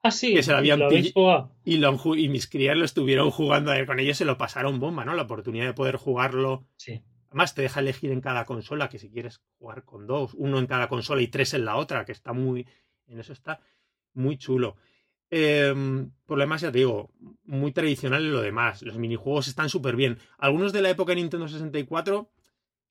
[0.02, 3.70] Ah, sí, que se lo habían pillado y, lo, y mis crías lo estuvieron jugando
[3.70, 5.14] ayer con ellos, se lo pasaron bomba, ¿no?
[5.14, 7.02] La oportunidad de poder jugarlo sí.
[7.30, 10.66] Además, te deja elegir en cada consola que si quieres jugar con dos, uno en
[10.66, 12.66] cada consola y tres en la otra, que está muy.
[13.06, 13.60] En eso está
[14.14, 14.76] muy chulo.
[15.30, 17.12] Em, por lo demás, ya te digo,
[17.44, 18.82] muy tradicional en lo demás.
[18.82, 20.18] Los minijuegos están súper bien.
[20.38, 22.28] Algunos de la época de Nintendo 64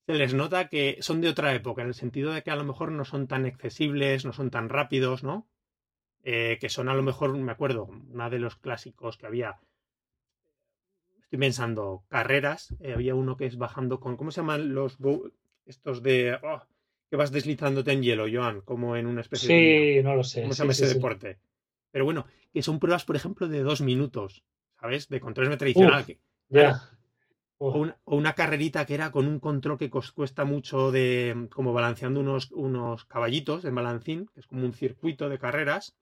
[0.07, 2.63] se les nota que son de otra época, en el sentido de que a lo
[2.63, 5.47] mejor no son tan accesibles, no son tan rápidos, ¿no?
[6.23, 9.59] Eh, que son a lo mejor, me acuerdo, una de los clásicos que había
[11.29, 12.73] estoy pensando, carreras.
[12.79, 14.17] Eh, había uno que es bajando con.
[14.17, 14.97] ¿Cómo se llaman los.
[15.65, 16.35] estos de.
[16.41, 16.61] Oh,
[17.07, 19.95] que vas deslizándote en hielo, Joan, como en una especie de.
[19.97, 20.41] Sí, no lo sé.
[20.41, 21.39] ¿Cómo se llama ese deporte?
[21.91, 24.43] Pero bueno, que son pruebas, por ejemplo, de dos minutos,
[24.79, 25.07] ¿sabes?
[25.07, 26.05] De controles tradicional.
[26.49, 26.81] ya.
[27.61, 31.47] O, una, carrerita que era con un control que cuesta mucho de.
[31.51, 35.95] como balanceando unos, unos caballitos en balancín, que es como un circuito de carreras.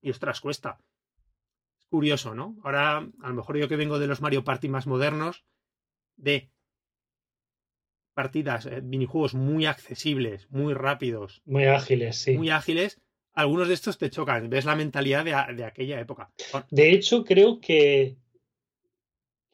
[0.00, 0.78] Y ostras, cuesta
[1.88, 2.56] curioso, ¿no?
[2.62, 5.44] Ahora, a lo mejor yo que vengo de los Mario Party más modernos,
[6.16, 6.50] de
[8.14, 11.42] partidas, eh, minijuegos muy accesibles, muy rápidos.
[11.44, 12.36] Muy ágiles, sí.
[12.36, 13.00] Muy ágiles.
[13.34, 14.48] Algunos de estos te chocan.
[14.48, 16.32] Ves la mentalidad de, aquella época.
[16.70, 18.16] De hecho, creo que,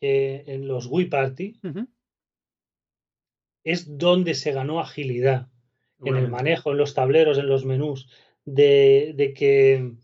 [0.00, 1.60] en los Wii Party
[3.64, 5.48] es donde se ganó agilidad.
[6.04, 8.08] En el manejo, en los tableros, en los menús.
[8.44, 9.96] de que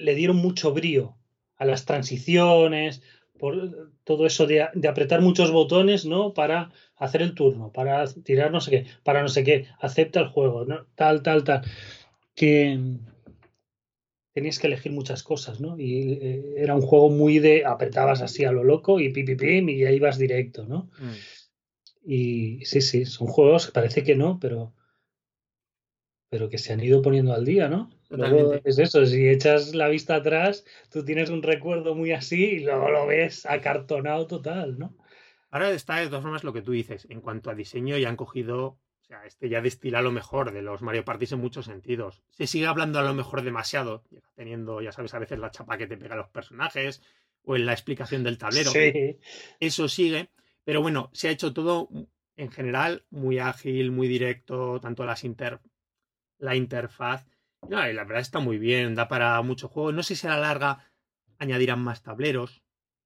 [0.00, 1.16] le dieron mucho brío
[1.56, 3.02] a las transiciones,
[3.38, 6.34] por todo eso de, apretar muchos botones, ¿no?
[6.34, 10.28] Para hacer el turno, para tirar no sé qué, para no sé qué, acepta el
[10.28, 10.86] juego, ¿no?
[10.94, 11.62] tal, tal, tal.
[12.34, 12.78] Que
[14.32, 15.78] tenías que elegir muchas cosas, ¿no?
[15.78, 19.68] Y eh, era un juego muy de apretabas así a lo loco y pim, pim,
[19.70, 20.90] y ahí vas directo, ¿no?
[20.98, 22.10] Mm.
[22.10, 24.74] Y sí, sí, son juegos que parece que no, pero,
[26.30, 27.90] pero que se han ido poniendo al día, ¿no?
[28.64, 32.88] es eso, si echas la vista atrás, tú tienes un recuerdo muy así y luego
[32.88, 34.96] lo ves acartonado total, ¿no?
[35.50, 37.06] Ahora está de todas formas lo que tú dices.
[37.10, 40.62] En cuanto a diseño, ya han cogido, o sea, este ya destila lo mejor de
[40.62, 42.22] los Mario Party en muchos sentidos.
[42.30, 44.04] Se sigue hablando a lo mejor demasiado,
[44.36, 47.02] teniendo, ya sabes, a veces la chapa que te pega a los personajes
[47.42, 48.70] o en la explicación del tablero.
[48.70, 49.18] Sí.
[49.58, 50.30] Eso sigue,
[50.62, 51.88] pero bueno, se ha hecho todo
[52.36, 55.60] en general muy ágil, muy directo, tanto las inter
[56.40, 57.24] la interfaz
[57.68, 59.92] no, y la verdad está muy bien, da para mucho juego.
[59.92, 60.90] No sé si a la larga
[61.38, 62.62] añadirán más tableros.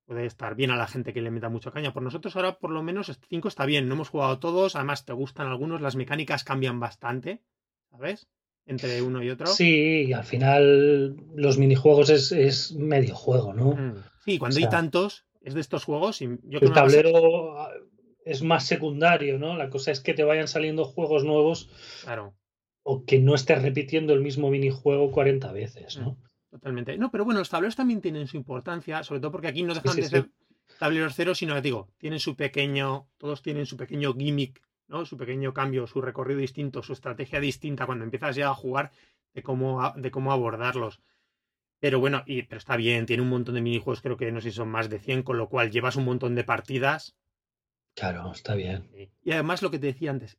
[0.07, 1.93] Puede estar bien a la gente que le meta mucho caña.
[1.93, 3.89] Por nosotros ahora por lo menos este 5 está bien.
[3.89, 4.77] No hemos jugado todos.
[4.77, 5.81] Además te gustan algunos.
[5.81, 7.43] Las mecánicas cambian bastante.
[7.91, 8.29] ¿Sabes?
[8.67, 9.47] Entre uno y otro.
[9.47, 13.73] Sí, al final los minijuegos es, es medio juego, ¿no?
[13.73, 14.05] Mm.
[14.25, 16.21] Sí, cuando hay tantos, es de estos juegos.
[16.23, 17.69] Y yo el tablero
[18.25, 19.57] es más secundario, ¿no?
[19.57, 21.71] La cosa es que te vayan saliendo juegos nuevos.
[22.05, 22.35] Claro
[22.85, 26.19] o que no estés repitiendo el mismo minijuego 40 veces, ¿no?
[26.51, 26.97] Totalmente.
[26.99, 29.97] No, pero bueno, los tableros también tienen su importancia, sobre todo porque aquí no dejan
[29.97, 30.31] de ser
[30.79, 35.05] tableros cero, sino que digo, tienen su pequeño, todos tienen su pequeño gimmick, ¿no?
[35.05, 38.93] Su pequeño cambio, su recorrido distinto, su estrategia distinta cuando empiezas ya a jugar
[39.33, 41.01] de cómo, de cómo abordarlos.
[41.81, 44.51] Pero bueno, y, pero está bien, tiene un montón de minijuegos, creo que no sé
[44.51, 47.17] si son más de 100, con lo cual llevas un montón de partidas.
[47.95, 48.91] Claro, está bien.
[49.23, 50.39] Y además lo que te decía antes,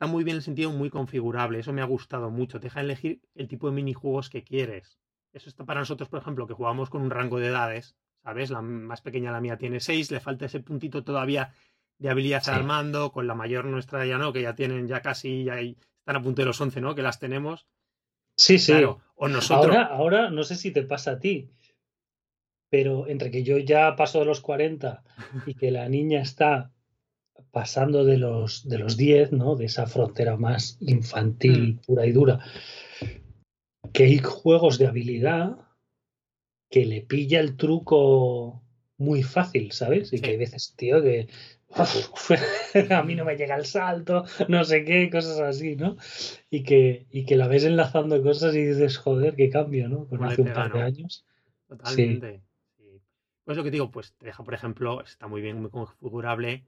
[0.00, 1.58] está muy bien el sentido, muy configurable.
[1.58, 2.58] Eso me ha gustado mucho.
[2.58, 4.98] Te deja elegir el tipo de minijuegos que quieres.
[5.34, 7.96] Eso está para nosotros, por ejemplo, que jugamos con un rango de edades.
[8.24, 8.48] ¿Sabes?
[8.48, 10.10] La más pequeña, la mía, tiene 6.
[10.10, 11.52] Le falta ese puntito todavía
[11.98, 13.12] de habilidad al mando.
[13.12, 16.40] Con la mayor nuestra ya no, que ya tienen ya casi, ya están a punto
[16.40, 16.94] de los 11, ¿no?
[16.94, 17.66] Que las tenemos.
[18.36, 18.72] Sí, sí.
[19.16, 19.76] O nosotros.
[19.76, 21.50] Ahora, ahora no sé si te pasa a ti,
[22.70, 25.04] pero entre que yo ya paso de los 40
[25.44, 26.72] y que la niña está
[27.50, 29.56] pasando de los, de los 10, ¿no?
[29.56, 31.78] De esa frontera más infantil, mm.
[31.86, 32.40] pura y dura,
[33.92, 35.56] que hay juegos de habilidad
[36.70, 38.62] que le pilla el truco
[38.96, 40.12] muy fácil, ¿sabes?
[40.12, 41.28] Y que hay veces, tío, que
[42.90, 45.96] a mí no me llega el salto, no sé qué, cosas así, ¿no?
[46.50, 50.06] Y que, y que la ves enlazando cosas y dices, joder, qué cambio, ¿no?
[50.06, 51.24] Con hace un par de años.
[51.68, 52.42] Totalmente.
[53.44, 56.64] Pues lo que digo, pues te deja, por ejemplo, está muy bien, muy configurable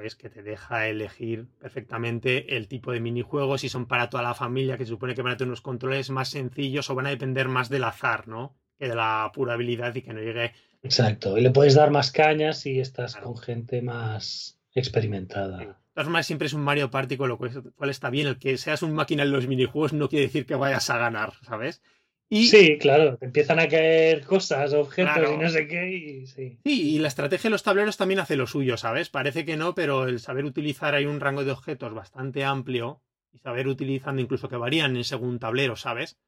[0.00, 4.34] pues que te deja elegir perfectamente el tipo de minijuegos, si son para toda la
[4.34, 7.10] familia, que se supone que van a tener unos controles más sencillos o van a
[7.10, 8.54] depender más del azar, ¿no?
[8.78, 10.52] Que de la pura habilidad y que no llegue.
[10.84, 15.58] Exacto, y le puedes dar más cañas si estás con gente más experimentada.
[15.58, 18.28] De todas formas, siempre es un Mario Party, con lo cual está bien.
[18.28, 21.32] El que seas un máquina en los minijuegos no quiere decir que vayas a ganar,
[21.42, 21.82] ¿sabes?
[22.30, 25.90] Sí, claro, te empiezan a caer cosas, objetos y no sé qué.
[25.90, 26.58] Y, sí.
[26.62, 29.08] sí, y la estrategia de los tableros también hace lo suyo, ¿sabes?
[29.08, 33.38] Parece que no, pero el saber utilizar hay un rango de objetos bastante amplio y
[33.38, 36.18] saber utilizando, incluso que varían en según tablero, ¿sabes?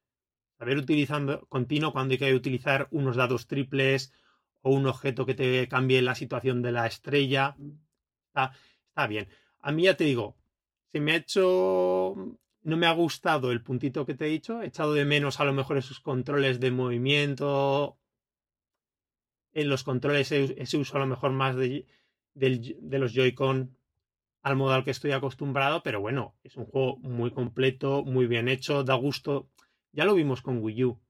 [0.59, 4.13] Saber utilizando continuo cuando hay que utilizar unos dados triples
[4.63, 7.57] o un objeto que te cambie la situación de la estrella.
[8.29, 8.53] Está,
[8.89, 9.29] está bien.
[9.61, 10.37] A mí ya te digo,
[10.93, 12.15] se me ha hecho
[12.63, 14.63] no me ha gustado el puntito que te he dicho.
[14.63, 17.99] He echado de menos a lo mejor esos controles de movimiento.
[19.53, 21.87] En los controles ese uso a lo mejor más de,
[22.35, 23.77] los Joy-Con
[24.43, 28.49] al modo al que estoy acostumbrado, pero bueno, es un juego muy completo, muy bien
[28.49, 29.51] hecho, da gusto.
[29.93, 31.01] Ya lo vimos con Wii U.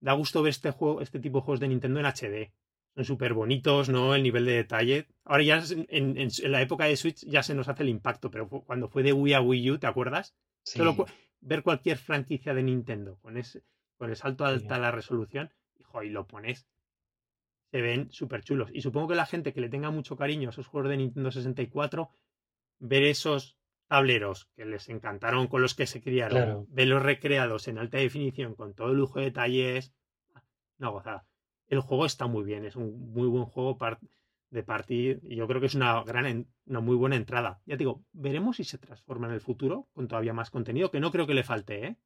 [0.00, 2.52] Da gusto ver este juego, este tipo de juegos de Nintendo en HD.
[2.94, 4.14] Son súper bonitos, ¿no?
[4.14, 5.08] El nivel de detalle.
[5.24, 8.48] Ahora ya en, en, la época de Switch ya se nos hace el impacto, pero
[8.48, 10.34] cuando fue de Wii a Wii U, ¿te acuerdas?
[10.66, 11.06] Solo
[11.40, 13.62] ver cualquier franquicia de Nintendo con, ese,
[13.96, 16.66] con el salto alta la resolución, hijo, y lo pones,
[17.70, 18.70] se ven súper chulos.
[18.72, 21.30] Y supongo que la gente que le tenga mucho cariño a esos juegos de Nintendo
[21.30, 22.10] 64,
[22.80, 27.98] ver esos tableros que les encantaron con los que se criaron, verlos recreados en alta
[27.98, 29.94] definición con todo el lujo de detalles,
[30.78, 31.26] no gozada.
[31.68, 33.78] El juego está muy bien, es un muy buen juego
[34.56, 35.20] de partir.
[35.22, 37.60] Y yo creo que es una gran, una muy buena entrada.
[37.66, 41.12] Ya digo, veremos si se transforma en el futuro con todavía más contenido, que no
[41.12, 41.96] creo que le falte, ¿eh?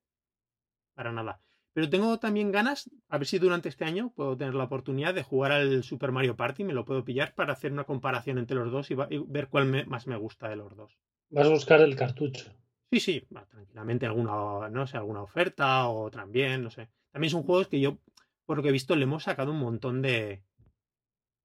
[0.94, 1.40] Para nada.
[1.72, 5.22] Pero tengo también ganas, a ver si durante este año puedo tener la oportunidad de
[5.22, 8.72] jugar al Super Mario Party, me lo puedo pillar para hacer una comparación entre los
[8.72, 10.98] dos y, ver cuál más me gusta de los dos.
[11.30, 12.52] Vas a buscar el cartucho.
[12.90, 16.90] Sí, sí, tranquilamente alguna, no sé, alguna oferta o también, no sé.
[17.12, 17.98] También son juegos que yo,
[18.44, 20.42] por lo que he visto, le hemos sacado un montón de,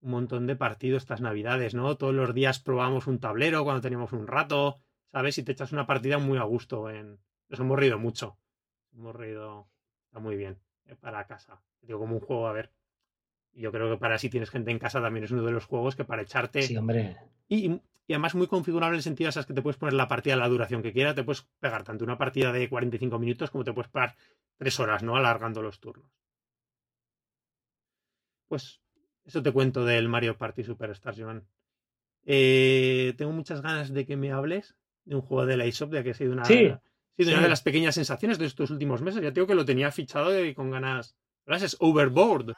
[0.05, 1.97] un montón de partidos estas navidades, ¿no?
[1.97, 4.79] Todos los días probamos un tablero cuando teníamos un rato,
[5.11, 5.37] ¿sabes?
[5.39, 6.91] Y te echas una partida muy a gusto.
[6.91, 7.19] En...
[7.49, 8.37] Nos hemos reído mucho.
[8.93, 9.67] Hemos reído.
[10.05, 10.59] Está muy bien.
[10.85, 11.59] Eh, para casa.
[11.81, 12.71] Digo, como un juego, a ver.
[13.53, 15.95] Yo creo que para si tienes gente en casa también es uno de los juegos
[15.95, 16.61] que para echarte.
[16.61, 17.17] Sí, hombre.
[17.47, 17.71] Y,
[18.05, 20.37] y además muy configurable en el sentido de que te puedes poner la partida a
[20.37, 23.73] la duración que quieras, te puedes pegar tanto una partida de 45 minutos como te
[23.73, 24.15] puedes pegar
[24.57, 25.15] 3 horas, ¿no?
[25.15, 26.11] Alargando los turnos.
[28.47, 28.84] Pues
[29.25, 31.47] eso te cuento del Mario Party Superstars, Joan.
[32.25, 36.03] Eh, tengo muchas ganas de que me hables de un juego de la eShop, de
[36.03, 39.21] que ha sido una, una de las pequeñas sensaciones de estos últimos meses.
[39.21, 41.15] Ya tengo que lo tenía fichado y con ganas.
[41.45, 42.53] Gracias, Overboard.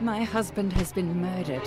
[0.00, 1.62] My husband has been murdered.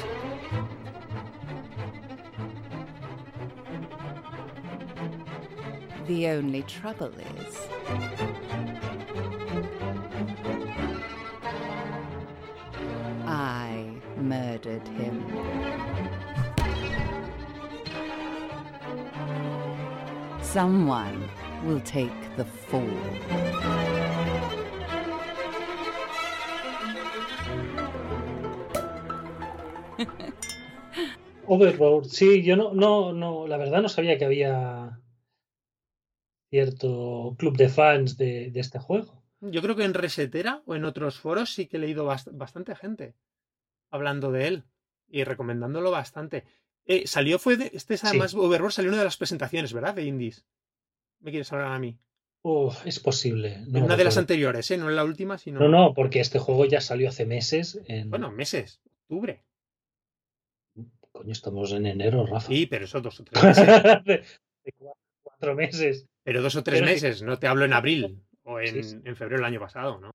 [6.07, 8.48] The only trouble is.
[13.31, 15.23] I murdered him.
[20.41, 21.29] Someone
[21.63, 22.89] will take the fall.
[31.47, 34.99] Overlord, sí, yo no, no, no, la verdad no sabía que había
[36.49, 39.18] cierto club de fans de, este juego.
[39.41, 43.15] Yo creo que en Resetera o en otros foros sí que he leído bastante gente
[43.89, 44.63] hablando de él
[45.07, 46.45] y recomendándolo bastante.
[46.85, 49.95] Eh, salió, fue de, este es además, Overlord salió una de las presentaciones, ¿verdad?
[49.95, 50.45] De Indies.
[51.19, 51.97] ¿Me quieres hablar a mí?
[52.85, 53.53] es posible.
[53.53, 54.77] en una de las anteriores, ¿eh?
[54.77, 55.59] No en la última, sino.
[55.59, 57.81] No, no, porque este juego ya salió hace meses.
[57.85, 58.09] En...
[58.09, 59.43] Bueno, meses, octubre.
[61.11, 62.47] Coño, estamos en enero, Rafa.
[62.47, 64.03] Sí, pero eso dos o tres meses.
[64.05, 64.23] de,
[65.21, 66.07] cuatro, meses.
[66.23, 69.59] Pero dos o tres meses, no te hablo en abril o en, febrero del año
[69.59, 70.11] pasado, ¿no?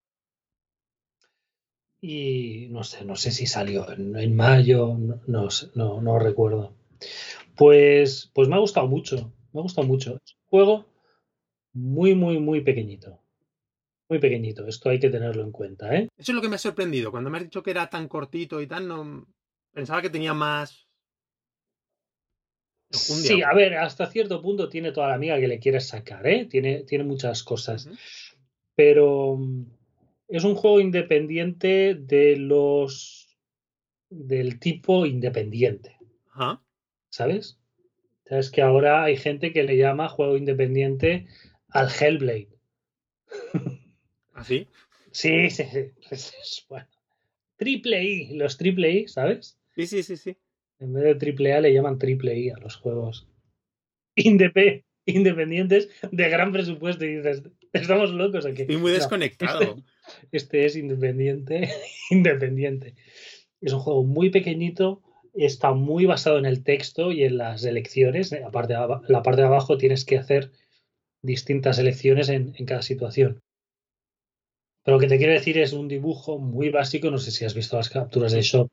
[2.01, 4.95] Y no sé, no sé si salió en, mayo,
[5.27, 6.75] no, no, no, recuerdo.
[7.57, 10.21] Pues, pues me ha gustado mucho, me ha gustado mucho.
[10.23, 10.87] Es un juego
[11.73, 13.21] muy, muy, muy pequeñito.
[14.09, 16.09] Muy pequeñito, esto hay que tenerlo en cuenta, ¿eh?
[16.19, 17.11] Eso es lo que me ha sorprendido.
[17.11, 19.27] Cuando me has dicho que era tan cortito y tal, no
[19.73, 20.84] pensaba que tenía más
[22.97, 26.47] Sí, a ver, hasta cierto punto tiene toda la amiga que le quieres sacar, ¿eh?
[26.47, 27.89] Tiene, tiene muchas cosas.
[28.75, 29.65] Pero mm,
[30.29, 33.37] es un juego independiente de los.
[34.11, 35.97] del tipo independiente.
[37.11, 37.59] ¿Sabes?
[38.25, 41.27] Sabes que ahora hay gente que le llama juego independiente
[41.69, 42.49] al Hellblade.
[44.33, 44.67] ¿Ah, sí?
[45.13, 45.93] Sí, sí, sí.
[46.69, 46.89] Bueno.
[47.57, 49.59] Triple I, los triple I, ¿sabes?
[49.75, 50.37] Sí, sí, sí, sí.
[50.85, 53.27] En vez de triple A le llaman triple I a los juegos
[54.17, 57.05] Indep independientes de gran presupuesto.
[57.05, 57.43] Y dices,
[57.73, 58.63] estamos locos aquí.
[58.63, 59.83] Estoy muy desconectado.
[60.33, 61.71] este, es independiente,
[62.11, 62.95] independiente.
[63.61, 68.33] Es un juego muy pequeñito, está muy basado en el texto y en las elecciones.
[68.33, 68.75] Aparte,
[69.09, 70.53] la parte de abajo tienes que hacer
[71.23, 73.41] distintas elecciones en, en cada situación.
[74.85, 77.11] Pero lo que te quiero decir es un dibujo muy básico.
[77.11, 78.69] No sé si has visto las capturas de Shop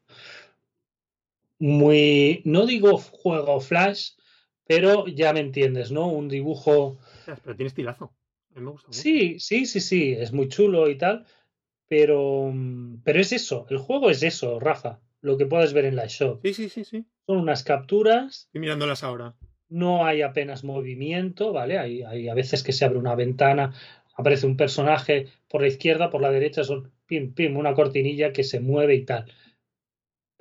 [1.62, 4.14] muy, no digo juego flash,
[4.66, 6.08] pero ya me entiendes, ¿no?
[6.08, 6.98] Un dibujo...
[7.26, 8.12] Pero tiene estilazo.
[8.56, 11.24] me gusta Sí, sí, sí, sí, es muy chulo y tal,
[11.88, 12.52] pero,
[13.04, 16.40] pero es eso, el juego es eso, Rafa, lo que puedes ver en la shop.
[16.42, 17.06] Sí, sí, sí, sí.
[17.28, 18.46] Son unas capturas.
[18.48, 19.36] Estoy mirándolas ahora.
[19.70, 21.78] No hay apenas movimiento, ¿vale?
[21.78, 23.72] Hay, hay a veces que se abre una ventana,
[24.16, 28.44] aparece un personaje por la izquierda, por la derecha, son pim, pim, una cortinilla que
[28.44, 29.32] se mueve y tal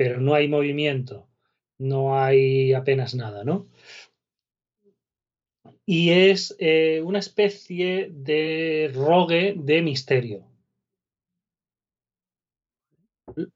[0.00, 1.28] pero no hay movimiento,
[1.76, 3.68] no hay apenas nada, ¿no?
[5.84, 10.46] Y es eh, una especie de rogue de misterio.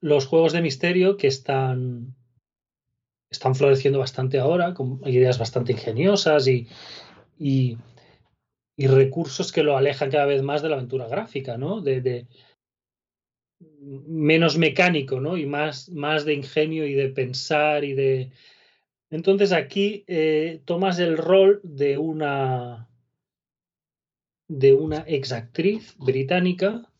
[0.02, 2.14] Los juegos de misterio que están,
[3.30, 6.68] están floreciendo bastante ahora, con ideas bastante ingeniosas y,
[7.38, 7.78] y,
[8.76, 11.80] recursos que lo alejan cada vez más de la aventura gráfica, ¿no?
[11.80, 12.26] de,
[13.80, 15.36] menos mecánico, ¿no?
[15.36, 18.30] Y más, más de ingenio y de pensar y de...
[19.10, 22.88] Entonces aquí eh, tomas el rol de una
[24.48, 26.90] de una exactriz británica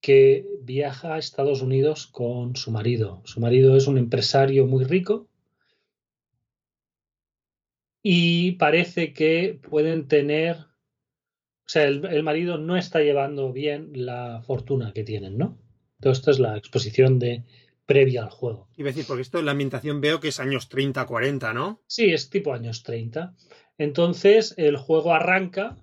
[0.00, 3.20] que viaja a Estados Unidos con su marido.
[3.24, 5.28] Su marido es un empresario muy rico
[8.02, 10.56] y parece que pueden tener,
[11.70, 15.58] sea, el marido no está llevando bien la fortuna que tienen, ¿no?
[16.00, 17.44] Todo esto es la exposición de
[17.86, 18.68] previa al juego.
[18.76, 21.82] Iba a decir, porque esto en la ambientación veo que es años 30, 40, ¿no?
[21.86, 23.34] Sí, es tipo años 30.
[23.78, 25.76] Entonces el juego arranca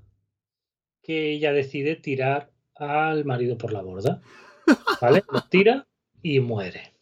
[1.04, 4.22] que ella decide tirar al marido por la borda.
[5.02, 5.24] ¿Vale?
[5.32, 5.88] Lo tira
[6.22, 6.94] y muere.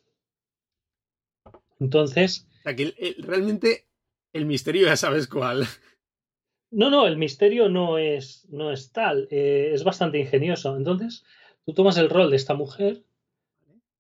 [1.80, 2.48] Entonces.
[2.60, 3.88] O sea, que realmente
[4.34, 5.68] el misterio ya sabes cuál.
[6.72, 9.28] No, no, el misterio no es, no es tal.
[9.32, 10.76] Eh, es bastante ingenioso.
[10.76, 11.24] Entonces,
[11.66, 13.04] Tú tomas el rol de esta mujer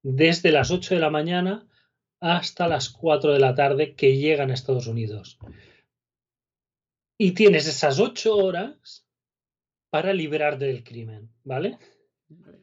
[0.03, 1.67] desde las 8 de la mañana
[2.19, 5.39] hasta las 4 de la tarde que llegan a Estados Unidos.
[7.17, 9.07] Y tienes esas 8 horas
[9.89, 11.79] para librarte del crimen, ¿vale?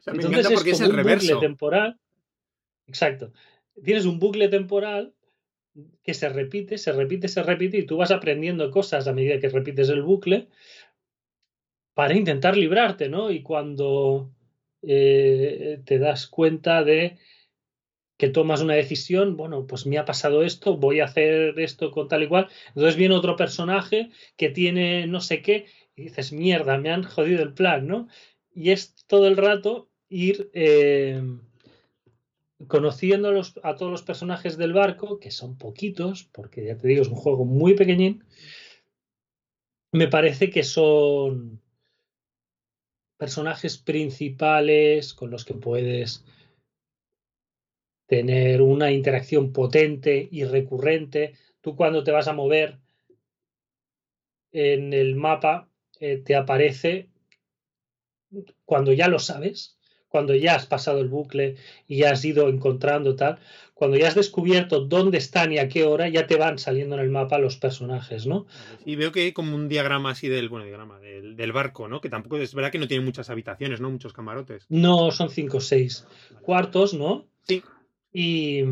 [0.06, 2.00] Entonces es, como un bucle temporal.
[2.86, 3.32] Exacto.
[3.82, 5.14] Tienes un bucle temporal
[6.02, 9.48] que se repite, se repite, se repite y tú vas aprendiendo cosas a medida que
[9.48, 10.48] repites el bucle
[11.94, 13.30] para intentar librarte, ¿no?
[13.30, 14.30] Y cuando
[14.82, 17.18] eh, te das cuenta de
[18.16, 22.08] que tomas una decisión, bueno, pues me ha pasado esto, voy a hacer esto con
[22.08, 22.48] tal y cual.
[22.68, 25.66] Entonces viene otro personaje que tiene no sé qué
[25.96, 28.08] y dices, mierda, me han jodido el plan, ¿no?
[28.54, 31.22] Y es todo el rato ir eh,
[32.68, 33.28] conociendo
[33.62, 37.16] a, todos los personajes del barco, que son poquitos, porque ya te digo, es un
[37.16, 38.24] juego muy pequeñín,
[39.92, 41.60] me parece que son
[43.18, 46.24] personajes principales con los que puedes
[48.06, 51.34] tener una interacción potente y recurrente.
[51.60, 52.78] Tú cuando te vas a mover
[54.50, 57.10] en el mapa, eh, te aparece
[58.64, 59.78] cuando ya lo sabes,
[60.12, 61.56] cuando ya has pasado el bucle
[61.88, 63.38] y ya has ido encontrando tal,
[63.72, 67.00] cuando ya has descubierto dónde están y a qué hora, ya te van saliendo en
[67.00, 68.44] el mapa los personajes, ¿no?
[68.84, 72.02] Y veo que hay como un diagrama así del, bueno, diagrama, del, barco, ¿no?
[72.02, 73.90] Que tampoco es verdad que no tiene muchas habitaciones, ¿no?
[73.90, 74.66] Muchos camarotes.
[74.68, 76.06] No, son cinco o seis
[76.42, 77.24] cuartos, ¿no?
[77.48, 77.62] Sí.
[78.12, 78.64] Y,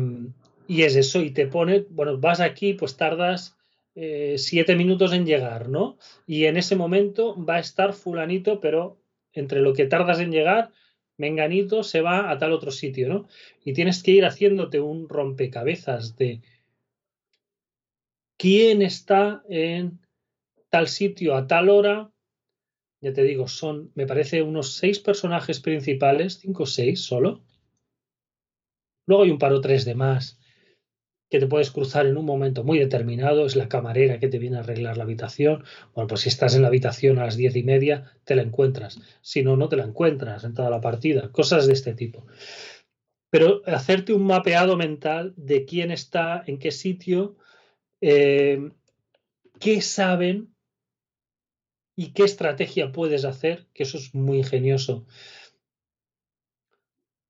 [0.67, 3.57] y, es eso, y te pone, bueno, vas aquí, pues tardas
[3.95, 5.97] eh, siete minutos en llegar, ¿no?
[6.27, 9.01] Y en ese momento va a estar fulanito, pero
[9.33, 10.71] entre lo que tardas en llegar,
[11.21, 13.27] Menganito se va a tal otro sitio, ¿no?
[13.63, 16.41] Y tienes que ir haciéndote un rompecabezas de
[18.37, 19.99] quién está en
[20.69, 22.11] tal sitio a tal hora.
[22.99, 27.41] Ya te digo, son, me parece, unos seis personajes principales, cinco o seis solo.
[29.07, 30.40] Luego hay un par o tres de más
[31.31, 34.57] que te puedes cruzar en un momento muy determinado, es la camarera que te viene
[34.57, 35.63] a arreglar la habitación.
[35.95, 38.99] Bueno, pues si estás en la habitación a las diez y media, te la encuentras.
[39.21, 41.31] Si no, no te la encuentras en toda la partida.
[41.31, 42.27] Cosas de este tipo.
[43.29, 47.37] Pero hacerte un mapeado mental de quién está, en qué sitio,
[48.01, 48.69] eh,
[49.57, 50.53] qué saben
[51.95, 55.05] y qué estrategia puedes hacer, que eso es muy ingenioso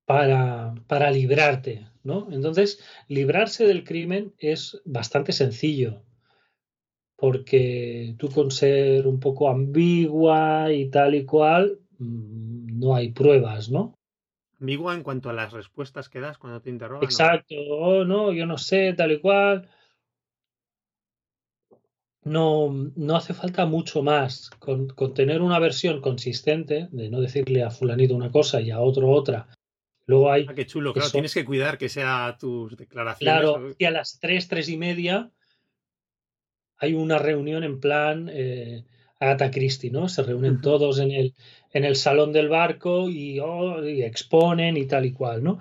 [0.05, 2.27] para, para librarte ¿no?
[2.31, 6.03] Entonces, librarse del crimen es bastante sencillo,
[7.15, 13.69] porque tú con ser un poco ambigua y tal y cual, mm, no hay pruebas,
[13.69, 13.95] ¿no?
[14.59, 17.03] Ambigua en cuanto a las respuestas que das cuando te interrogan.
[17.03, 17.75] Exacto, ¿no?
[17.75, 19.69] Oh, no, yo no sé, tal y cual.
[22.23, 24.51] No, no hace falta mucho más.
[24.59, 28.79] Con, con, tener una versión consistente, de no decirle a fulanito una cosa y a
[28.79, 29.47] otro otra,
[30.11, 30.45] Luego hay.
[30.49, 33.33] Ah, qué chulo, claro, tienes que cuidar que sea tus declaraciones.
[33.33, 35.31] Claro, y a las 3, 3 y media
[36.75, 38.83] hay una reunión en plan eh,
[39.21, 40.09] Agatha Christie, ¿no?
[40.09, 41.33] Se reúnen todos en el,
[41.71, 45.59] en el salón del barco y, oh, y, exponen y tal y cual, ¿no?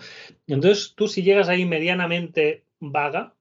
[0.48, 3.36] Entonces tú, si llegas ahí medianamente vaga,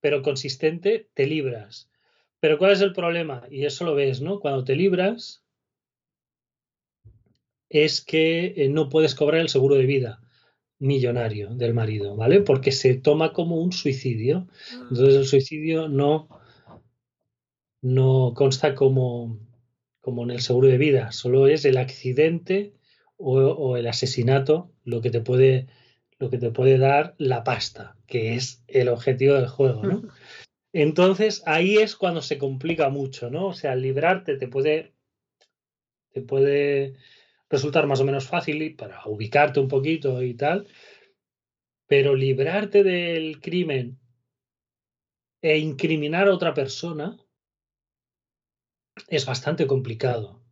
[0.00, 1.90] pero consistente, te libras.
[2.38, 3.48] Pero ¿cuál es el problema?
[3.50, 4.38] Y eso lo ves, ¿no?
[4.38, 5.42] Cuando te libras,
[7.68, 10.22] es que eh, no puedes cobrar el seguro de vida
[10.82, 12.40] millonario del marido, ¿vale?
[12.40, 14.48] Porque se toma como un suicidio.
[14.72, 16.28] Entonces el suicidio no,
[17.80, 19.38] no consta como,
[20.00, 22.74] como en el seguro de vida, solo es el accidente
[23.16, 25.68] o, el asesinato lo que te puede
[26.18, 30.02] lo que te puede dar la pasta, que es el objetivo del juego, ¿no?
[30.72, 33.48] Entonces ahí es cuando se complica mucho, ¿no?
[33.48, 34.94] O sea, librarte te puede
[36.12, 36.94] te puede
[37.52, 40.66] resultar más o menos fácil para ubicarte un poquito y tal,
[41.86, 44.00] pero librarte del crimen
[45.42, 47.18] e incriminar a otra persona
[49.08, 50.42] es bastante complicado,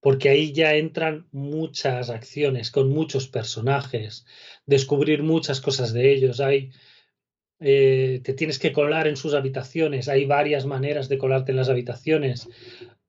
[0.00, 4.26] porque ahí ya entran muchas acciones con muchos personajes,
[4.66, 6.72] descubrir muchas cosas de ellos, hay
[7.60, 11.70] eh, te tienes que colar en sus habitaciones, hay varias maneras de colarte en las
[11.70, 12.48] habitaciones,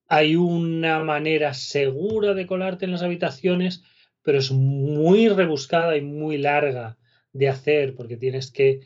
[0.08, 3.84] hay una manera segura de colarte en las habitaciones,
[4.22, 6.98] pero es muy rebuscada y muy larga
[7.34, 8.82] de hacer, porque tienes que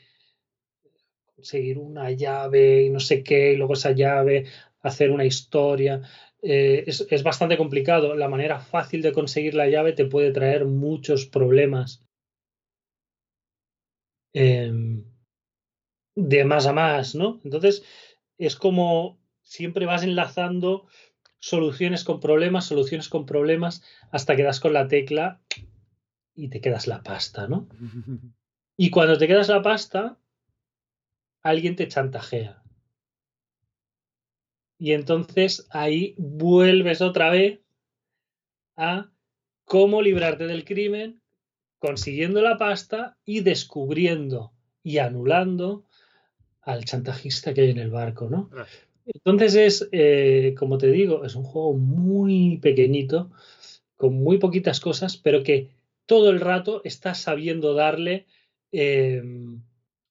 [1.35, 4.45] conseguir una llave y no sé qué, y luego esa llave,
[4.81, 6.01] hacer una historia.
[6.41, 8.15] Eh, es, bastante complicado.
[8.15, 12.03] La manera fácil de conseguir la llave te puede traer muchos problemas.
[14.33, 15.03] Em,
[16.15, 17.39] de más a más, ¿no?
[17.43, 17.83] Entonces,
[18.37, 20.87] es como siempre vas enlazando
[21.39, 25.41] soluciones con problemas, soluciones con problemas, hasta que das con la tecla
[26.35, 27.67] y te quedas la pasta, ¿no?
[28.81, 30.17] Y cuando te quedas la pasta,
[31.41, 32.63] alguien te chantajea.
[34.77, 37.59] Y entonces ahí vuelves otra vez
[38.77, 39.11] a
[39.65, 41.21] cómo librarte del crimen
[41.79, 45.85] consiguiendo la pasta y descubriendo y anulando
[46.61, 48.49] al chantajista que hay en el barco, ¿no?
[49.13, 53.31] Entonces es, eh, como te digo, es un juego muy pequeñito,
[53.95, 55.69] con muy poquitas cosas, pero que
[56.05, 58.27] todo el rato está sabiendo darle
[58.71, 59.61] em,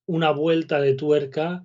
[0.07, 1.65] una vuelta de tuerca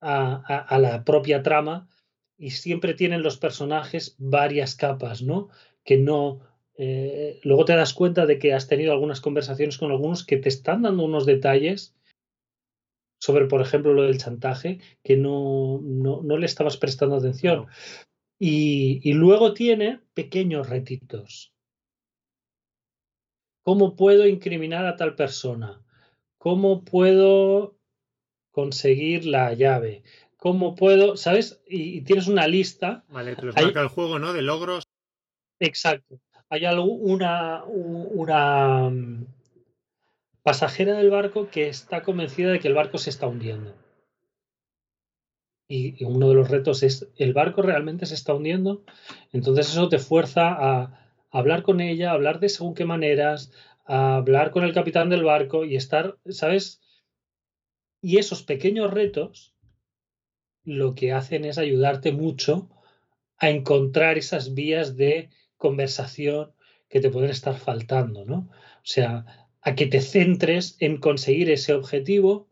[0.00, 1.88] a, la propia trama
[2.36, 5.48] y siempre tienen los personajes varias capas, ¿no?
[5.84, 6.40] Que no...
[6.80, 10.48] Eh, luego te das cuenta de que has tenido algunas conversaciones con algunos que te
[10.48, 11.97] están dando unos detalles
[13.18, 17.66] sobre, por ejemplo, lo del chantaje, que no, no, le estabas prestando atención.
[18.38, 21.52] Y, y, luego tiene pequeños retitos.
[23.64, 25.82] ¿Cómo puedo incriminar a tal persona?
[26.38, 27.76] ¿Cómo puedo
[28.52, 30.04] conseguir la llave?
[30.36, 31.60] ¿Cómo puedo, sabes?
[31.66, 33.04] Y, tienes una lista.
[33.08, 34.32] Vale, te los marca el juego, ¿no?
[34.32, 34.84] De logros.
[35.58, 36.20] Exacto.
[36.48, 38.90] Hay una, una
[40.48, 43.74] pasajera del barco que está convencida de que el barco se está hundiendo.
[45.68, 48.82] Y, uno de los retos es, ¿el barco realmente se está hundiendo?
[49.30, 53.52] Entonces eso te fuerza a, hablar con ella, hablar de según qué maneras,
[53.84, 56.80] a hablar con el capitán del barco y estar, ¿sabes?
[58.00, 59.54] Y esos pequeños retos
[60.64, 62.70] lo que hacen es ayudarte mucho
[63.36, 65.28] a encontrar esas vías de
[65.58, 66.54] conversación
[66.88, 68.48] que te pueden estar faltando, ¿no?
[68.48, 72.48] O sea, a que te centres en conseguir ese objetivo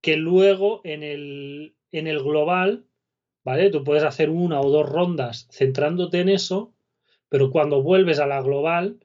[0.00, 2.86] que luego en el, en el global,
[3.44, 3.70] ¿vale?
[3.70, 6.74] Tú puedes hacer una o dos rondas centrándote en eso,
[7.28, 9.00] pero cuando vuelves a la global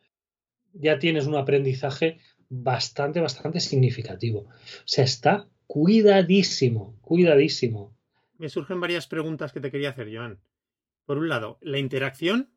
[0.74, 4.42] ya tienes un aprendizaje bastante, bastante significativo.
[4.42, 7.96] O sea, está cuidadísimo, cuidadísimo.
[8.38, 10.40] Me surgen varias preguntas que te quería hacer, Joan.
[11.06, 12.52] Por un lado, la interacción,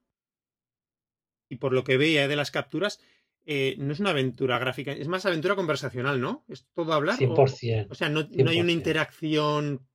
[1.49, 3.01] y por lo que veía de las capturas,
[3.47, 6.45] eh, no es una aventura gráfica, es más aventura conversacional, ¿no?
[6.49, 7.19] ¿Es todo hablar?
[7.19, 7.87] 100%.
[7.91, 9.87] O, sea, no, hay una interacción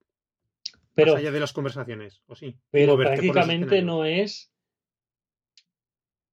[0.94, 2.58] pero, más allá de las conversaciones, ¿o sí?
[2.72, 4.52] Pero prácticamente no es...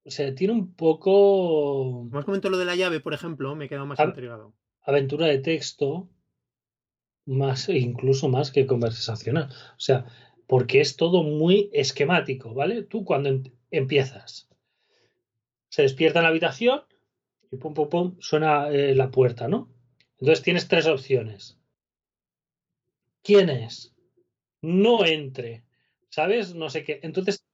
[0.05, 2.07] O sea, tiene un poco...
[2.11, 4.53] Más comento lo de la llave, por ejemplo, me he quedado más intrigado.
[4.81, 6.09] Aventura de texto,
[7.25, 9.49] más incluso más que conversacional.
[9.77, 10.05] O sea,
[10.47, 12.83] porque es todo muy esquemático, ¿vale?
[12.83, 14.49] Tú cuando em, empiezas,
[15.69, 16.81] se despierta en la habitación
[17.53, 19.69] y pum, pum, pum, suena eh, la puerta, ¿no?
[20.19, 21.59] Entonces tienes tres opciones.
[23.21, 23.95] ¿Quién es?
[24.61, 25.63] No entre,
[26.09, 26.55] ¿sabes?
[26.55, 26.99] No sé qué.
[27.03, 27.45] Entonces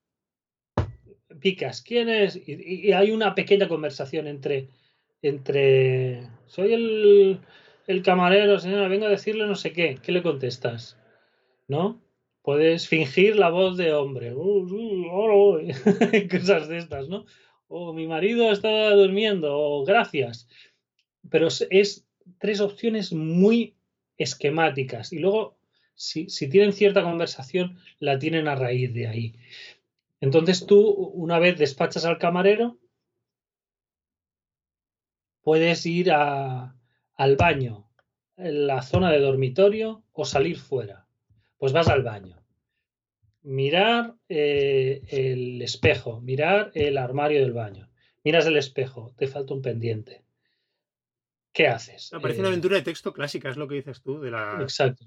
[1.41, 2.39] picas, ¿quién es?
[2.47, 4.69] Y, hay una pequeña conversación entre,
[5.21, 7.39] entre, soy el,
[7.87, 9.97] el camarero, señora, vengo a decirle no sé qué.
[10.01, 10.97] ¿Qué le contestas?
[11.67, 12.01] ¿No?
[12.41, 14.33] Puedes fingir la voz de hombre.
[16.31, 17.25] Cosas de estas, ¿no?
[17.69, 20.49] O mi marido está durmiendo, o gracias.
[21.29, 22.05] Pero es,
[22.39, 23.75] tres opciones muy
[24.17, 25.57] esquemáticas y luego,
[25.93, 29.35] si, tienen cierta conversación, la tienen a raíz de ahí.
[30.19, 32.77] Entonces tú, una vez despachas al camarero,
[35.41, 37.87] puedes ir al baño,
[38.35, 41.05] en la zona de dormitorio o salir fuera.
[41.57, 42.38] Pues vas al baño
[43.49, 47.89] mirar eh, el espejo, mirar el armario del baño.
[48.23, 50.23] Miras el espejo, te falta un pendiente.
[51.51, 52.13] ¿Qué haces?
[52.13, 54.19] Aparece una eh, aventura de texto clásica, es lo que dices tú.
[54.19, 54.59] De la...
[54.61, 55.05] Exacto.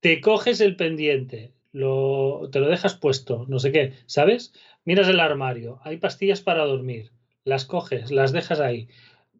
[0.00, 4.54] Te coges el pendiente, lo, te lo dejas puesto, no sé qué, ¿sabes?
[4.86, 7.12] Miras el armario, hay pastillas para dormir,
[7.44, 8.88] las coges, las dejas ahí.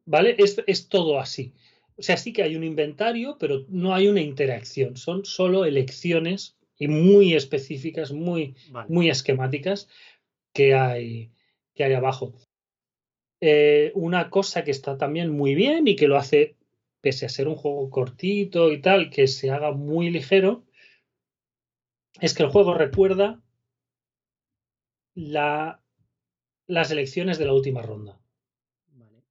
[0.04, 0.36] ¿Vale?
[0.38, 1.54] Es, es todo así.
[1.96, 6.59] O sea, sí que hay un inventario, pero no hay una interacción, son solo elecciones
[6.80, 8.56] y muy específicas, muy,
[8.88, 9.86] muy esquemáticas
[10.54, 11.30] que hay,
[11.74, 12.32] que hay abajo.
[13.42, 16.56] Eh, una cosa que está también muy bien y que lo hace,
[17.02, 20.64] pese a ser un juego cortito y tal, que se haga muy ligero,
[22.18, 23.42] es que el juego recuerda
[25.14, 25.82] la,
[26.66, 28.18] las elecciones de la última ronda.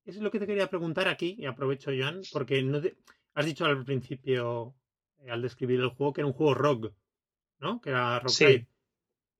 [0.05, 2.79] Eso es lo que te quería preguntar aquí, y aprovecho, Joan, porque no
[3.33, 4.75] has dicho al principio,
[5.17, 6.93] eh, al describir el juego, que era un juego rock.
[7.59, 7.81] ¿No?
[7.81, 8.65] Que era Rock sí.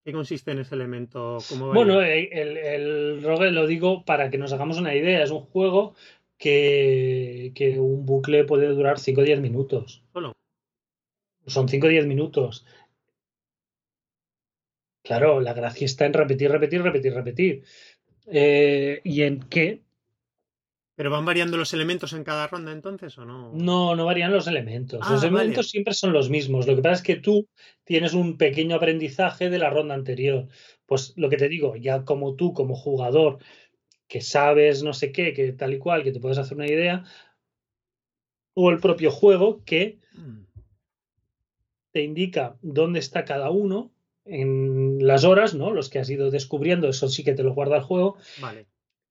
[0.04, 1.40] ¿Qué consiste en ese elemento?
[1.74, 5.22] bueno, el, el Rogue lo digo para que nos hagamos una idea.
[5.22, 5.94] Es un juego
[6.38, 10.02] que, que un bucle puede durar 5 o 10 minutos.
[10.14, 10.34] Solo.
[11.46, 12.66] Son 5 o 10 minutos.
[15.04, 17.64] Claro, la gracia está en repetir, repetir, repetir, repetir.
[18.28, 19.82] Eh, y en qué
[21.00, 23.54] ¿Pero van variando los elementos en cada ronda entonces o no?
[23.54, 25.00] No, no varían los elementos.
[25.00, 26.68] los ah, elementos siempre son los mismos.
[26.68, 27.48] Lo que pasa es que tú
[27.86, 30.50] tienes un pequeño aprendizaje de la ronda anterior.
[30.86, 33.38] Pues lo que te digo, ya como tú, como jugador,
[34.10, 37.06] que sabes no sé qué, que tal y cual, que te puedes hacer una idea,
[38.54, 40.42] o el propio juego que mm.
[41.92, 43.94] te indica dónde está cada uno
[44.26, 45.72] en las horas, ¿no?
[45.72, 48.18] Los que has ido descubriendo, eso sí que te lo guarda el juego.
[48.42, 48.68] Vale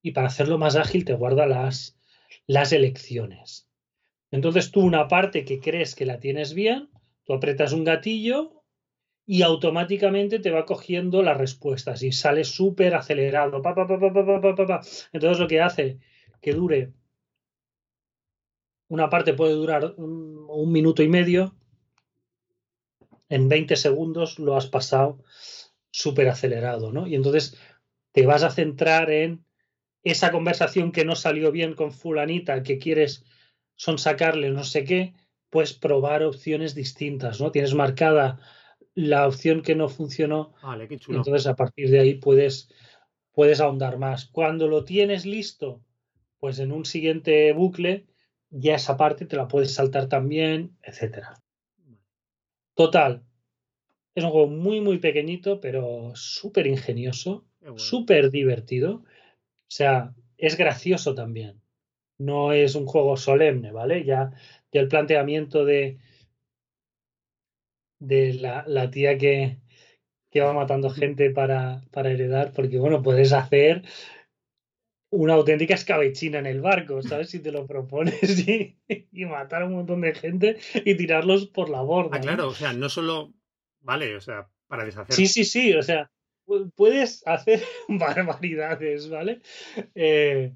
[0.09, 1.99] y para hacerlo más ágil te guarda las,
[2.47, 3.69] las elecciones.
[4.31, 6.89] Entonces tú una parte que crees que la tienes bien,
[7.25, 8.65] tú apretas un gatillo
[9.27, 13.61] y automáticamente te va cogiendo las respuestas y sale súper acelerado.
[15.13, 15.99] Entonces lo que hace
[16.41, 16.95] que dure
[18.89, 21.55] una parte puede durar un, un, minuto y medio.
[23.29, 25.23] En 20 segundos lo has pasado
[25.91, 27.07] súper acelerado, ¿no?
[27.07, 27.59] Y entonces
[28.13, 29.45] te vas a centrar en
[30.03, 33.25] esa conversación que no salió bien con fulanita, que quieres
[33.75, 35.15] son sacarle no sé qué,
[35.51, 37.51] pues probar opciones distintas, ¿no?
[37.51, 38.41] Tienes marcada
[38.95, 40.55] la opción que no funcionó.
[40.63, 41.19] Vale, qué chulo.
[41.19, 42.69] Entonces a partir de ahí puedes,
[43.33, 44.27] puedes ahondar más.
[44.27, 45.83] Cuando lo tienes listo,
[46.39, 48.07] pues en un siguiente bucle,
[48.51, 51.41] ya esa parte te la puedes saltar también, etcétera.
[52.75, 53.25] Total.
[54.15, 57.47] Es un juego muy, muy pequeñito, pero súper ingenioso,
[57.77, 59.05] súper divertido.
[59.69, 61.61] O sea, es gracioso también.
[62.19, 64.05] No es un juego solemne, ¿vale?
[64.05, 64.33] Ya,
[64.73, 65.99] el planteamiento de,
[68.01, 69.59] de la, tía que,
[70.31, 73.83] que, va matando gente para, para heredar, porque bueno, puedes hacer
[75.11, 77.31] una auténtica escabechina en el barco, ¿sabes?
[77.31, 81.69] Si te lo propones y, y, matar a un montón de gente y tirarlos por
[81.69, 82.17] la borda.
[82.17, 83.33] Ah, claro, o sea, no solo.
[83.81, 85.15] Vale, o sea, para deshacer.
[85.15, 86.11] Sí, sí, sí, o sea,
[86.75, 89.41] puedes hacer barbaridades, ¿vale?
[89.95, 90.55] Eh,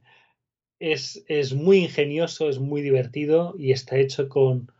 [0.78, 4.72] es, muy ingenioso, es muy divertido y está hecho con,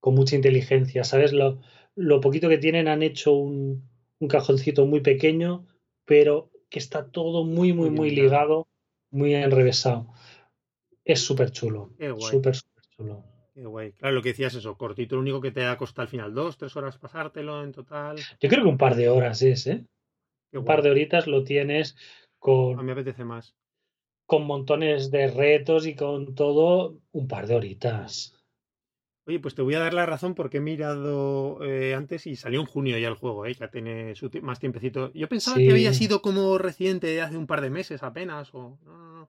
[0.00, 1.32] con mucha inteligencia, ¿sabes?
[1.32, 1.60] Lo,
[1.96, 3.88] lo, poquito que tienen han hecho un,
[4.20, 5.66] un, cajoncito muy pequeño,
[6.04, 8.68] pero que está todo muy, muy, muy ligado,
[9.10, 10.08] muy enrevesado.
[11.04, 11.90] Es súper chulo.
[12.18, 13.24] Súper, súper chulo.
[13.54, 13.92] Qué guay.
[13.92, 16.58] Claro, lo que decías eso, cortito, lo único que te ha costado al final, dos,
[16.58, 18.16] tres horas pasártelo en total.
[18.40, 19.84] Yo creo que un par de horas es, ¿eh?
[20.52, 21.96] Un par de horitas lo tienes
[22.38, 22.78] con.
[22.78, 23.54] A mí me apetece más.
[24.26, 28.34] Con montones de retos y con todo, un par de horitas.
[29.26, 32.60] Oye, pues te voy a dar la razón porque he mirado eh, antes y salió
[32.60, 33.52] en junio ya el juego, ¿eh?
[33.52, 35.12] ya tiene más tiempecito.
[35.12, 38.96] Yo pensaba que había sido como reciente hace un par de meses apenas, o no,
[38.96, 39.28] no,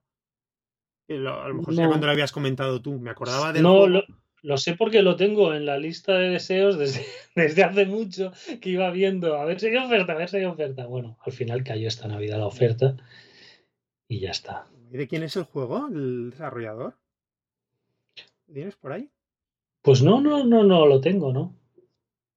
[1.10, 1.42] no.
[1.42, 3.60] A lo mejor cuando lo habías comentado tú, me acordaba de.
[3.60, 4.04] No, lo
[4.56, 8.90] sé porque lo tengo en la lista de deseos desde, desde hace mucho que iba
[8.90, 10.86] viendo a ver si hay oferta, a ver si hay oferta.
[10.86, 12.96] Bueno, al final cayó esta Navidad la oferta
[14.08, 14.66] y ya está.
[14.90, 16.96] ¿Y de quién es el juego, el desarrollador?
[18.52, 19.08] ¿Tienes por ahí?
[19.82, 21.54] Pues no, no, no, no lo tengo, ¿no?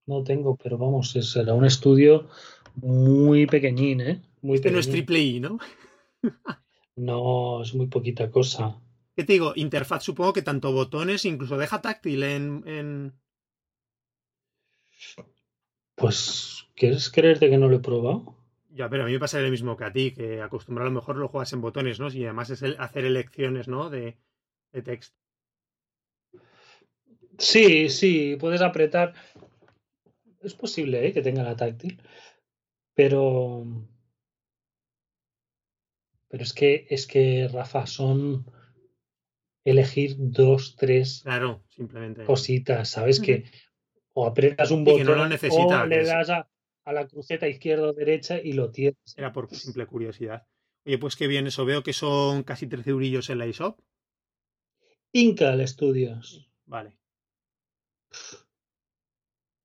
[0.06, 2.28] No tengo, pero vamos, será un estudio
[2.76, 4.22] muy pequeñín, ¿eh?
[4.42, 5.58] Muy este no es triple I, ¿no?
[6.96, 8.78] no, es muy poquita cosa.
[9.16, 9.54] ¿Qué te digo?
[9.56, 13.14] Interfaz, supongo que tanto botones, incluso deja táctil en,
[15.96, 18.36] Pues, ¿quieres creerte que no lo he probado?
[18.72, 21.00] Ya, pero a mí me pasa lo mismo que a ti, que acostumbrado a lo
[21.00, 22.12] mejor lo juegas en botones, ¿no?
[22.12, 23.92] Y además es el hacer elecciones, ¿no?
[23.92, 24.18] De,
[24.72, 25.16] de texto.
[27.38, 29.14] Sí, sí, puedes apretar.
[30.42, 31.14] Es posible ¿eh?
[31.14, 32.02] que tenga la táctil,
[32.96, 33.66] pero.
[36.30, 38.46] Pero es que, es que, Rafa, son
[39.64, 42.24] elegir dos, tres claro, simplemente.
[42.26, 43.20] cositas, ¿sabes?
[43.20, 43.46] Que
[44.14, 46.48] o aprietas un botón o le das a,
[46.86, 48.98] la cruceta izquierda o derecha y lo tienes.
[49.16, 50.46] Era por simple curiosidad.
[50.86, 51.66] Oye, pues qué bien eso.
[51.66, 53.80] Veo que son casi 13 eurillos en la ISOP.
[55.14, 56.52] Incal Studios.
[56.66, 56.98] Vale.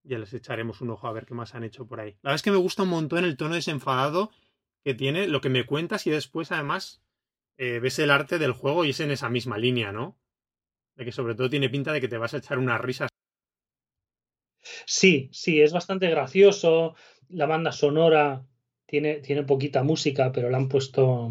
[0.05, 2.13] Ya les echaremos un ojo a ver qué más han hecho por ahí.
[2.23, 4.31] La verdad es que me gusta un montón el tono desenfadado
[4.85, 7.03] que tiene, lo que me cuentas y después además
[7.59, 10.19] eh, ves el arte del juego y es en esa misma línea, ¿no?
[10.97, 13.11] De que sobre todo tiene pinta de que te vas a echar unas risas.
[14.87, 16.95] Sí, sí, es bastante gracioso.
[17.29, 18.45] La banda sonora
[18.87, 21.31] tiene, tiene poquita música, pero le han puesto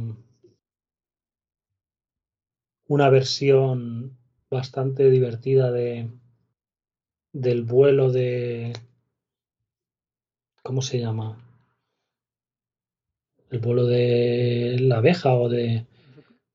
[2.87, 4.17] una versión
[4.49, 6.09] bastante divertida de
[7.31, 8.73] del vuelo de
[10.61, 11.35] ¿cómo se llama?
[13.49, 15.85] El vuelo de la abeja o de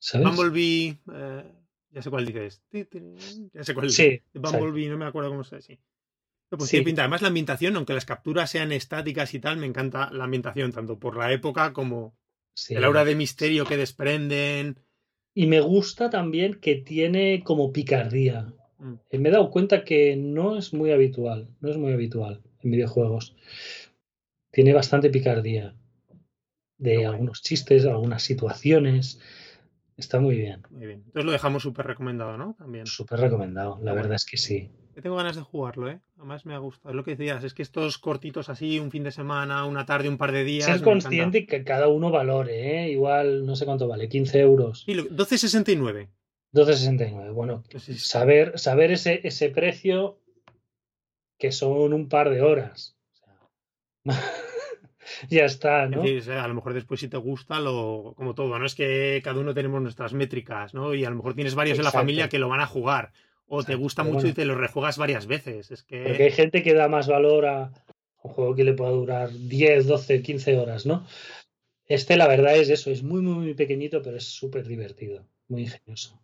[0.03, 0.27] ¿Sabes?
[0.27, 1.45] Bumblebee, eh,
[1.93, 2.61] ya sé cuál dices.
[2.73, 5.79] Ya sé cuál sí, Bumblebee, no me acuerdo cómo se dice.
[6.49, 6.81] Pues sí.
[6.81, 7.03] pinta.
[7.03, 10.99] Además, la ambientación, aunque las capturas sean estáticas y tal, me encanta la ambientación, tanto
[10.99, 12.17] por la época como
[12.69, 14.81] el aura de misterio que desprenden.
[15.35, 18.53] Y me gusta también que tiene como picardía.
[18.79, 18.95] Mm.
[19.09, 22.73] Eh, me he dado cuenta que no es muy habitual, no es muy habitual en
[22.73, 23.37] videojuegos.
[24.51, 25.77] Tiene bastante picardía
[26.77, 29.21] de algunos chistes, algunas situaciones.
[30.03, 30.63] Está muy bien.
[30.71, 31.03] Muy bien.
[31.07, 32.57] Entonces lo dejamos súper recomendado, ¿no?
[32.59, 32.87] También.
[32.87, 34.69] Súper recomendado, la verdad es que sí.
[35.01, 36.01] tengo ganas de jugarlo, ¿eh?
[36.17, 36.91] Además me ha gustado.
[36.91, 40.09] Es lo que decías, es que estos cortitos así, un fin de semana, una tarde,
[40.09, 40.67] un par de días.
[40.67, 42.91] Ser consciente que cada uno valore, ¿eh?
[42.91, 44.83] Igual, no sé cuánto vale, 15 euros.
[44.85, 46.09] Sí, 12,69.
[46.53, 47.33] 12,69.
[47.33, 47.63] Bueno,
[47.97, 50.19] saber, saber ese, ese precio
[51.39, 52.97] que son un par de horas.
[55.29, 56.03] Ya está, ¿no?
[56.03, 58.67] a lo mejor después si te gusta, lo, como todo, ¿no?
[58.67, 60.95] Es que cada uno tenemos nuestras métricas, ¿no?
[60.95, 63.13] Y a lo mejor tienes varios en la familia que lo van a jugar.
[63.47, 65.71] O te gusta mucho y te lo rejuegas varias veces.
[65.71, 66.05] Es que...
[66.05, 67.73] Porque hay gente que da más valor a
[68.23, 71.07] un juego que le pueda durar 10, 12, 15 horas, ¿no?
[71.87, 75.63] Este, la verdad, es eso, es muy, muy, muy pequeñito, pero es súper divertido, muy
[75.63, 76.19] ingenioso.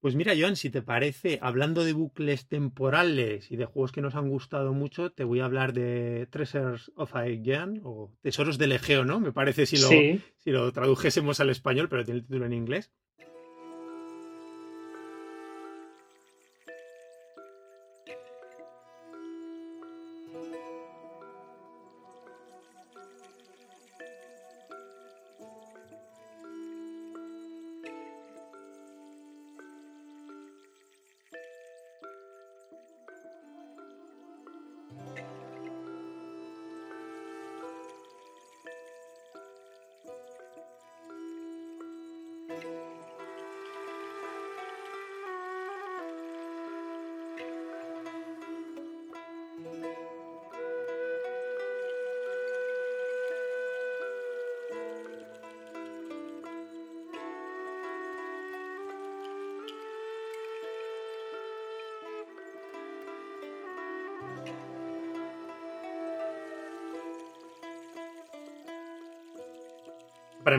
[0.00, 4.14] Pues mira, Joan, si te parece, hablando de bucles temporales y de juegos que nos
[4.14, 9.04] han gustado mucho, te voy a hablar de Treasures of Aegean o Tesoros del Egeo,
[9.04, 9.18] ¿no?
[9.18, 9.88] Me parece si lo,
[10.36, 12.92] si lo tradujésemos al español, pero tiene el título en inglés.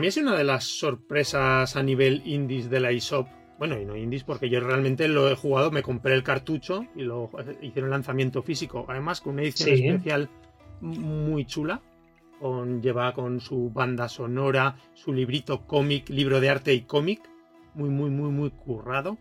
[0.00, 3.28] Para mí es una de las sorpresas a nivel indies de la eShop.
[3.58, 7.02] Bueno, y no indies porque yo realmente lo he jugado, me compré el cartucho y
[7.02, 7.28] lo
[7.60, 8.86] hicieron lanzamiento físico.
[8.88, 10.30] Además, con una edición especial
[10.80, 11.82] muy chula.
[12.40, 17.20] Con, lleva con su banda sonora, su librito cómic, libro de arte y cómic.
[17.74, 19.18] Muy, muy, muy, muy currado.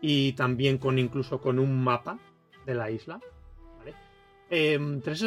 [0.00, 2.18] Y también con incluso con un mapa
[2.64, 3.20] de la isla.
[3.76, 3.92] ¿vale?
[4.48, 5.22] Eh, Tres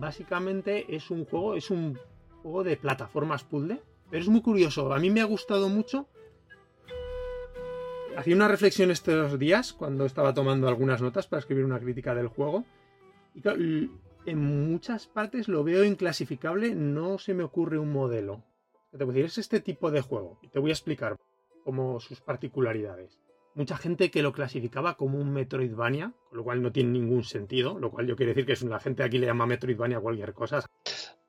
[0.00, 1.96] básicamente es un juego, es un
[2.44, 3.80] juego de plataformas puzzle,
[4.10, 4.92] pero es muy curioso.
[4.92, 6.06] A mí me ha gustado mucho.
[8.18, 12.28] Hacía una reflexión estos días cuando estaba tomando algunas notas para escribir una crítica del
[12.28, 12.64] juego.
[13.34, 13.90] Y
[14.26, 18.44] en muchas partes lo veo inclasificable, no se me ocurre un modelo.
[18.92, 20.38] Te voy a decir, es este tipo de juego.
[20.52, 21.16] Te voy a explicar
[21.64, 23.18] como sus particularidades.
[23.54, 27.78] Mucha gente que lo clasificaba como un Metroidvania, con lo cual no tiene ningún sentido,
[27.78, 30.64] lo cual yo quiero decir que la gente aquí le llama Metroidvania cualquier cosa.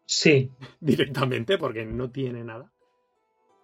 [0.05, 0.51] Sí.
[0.79, 2.71] Directamente, porque no tiene nada.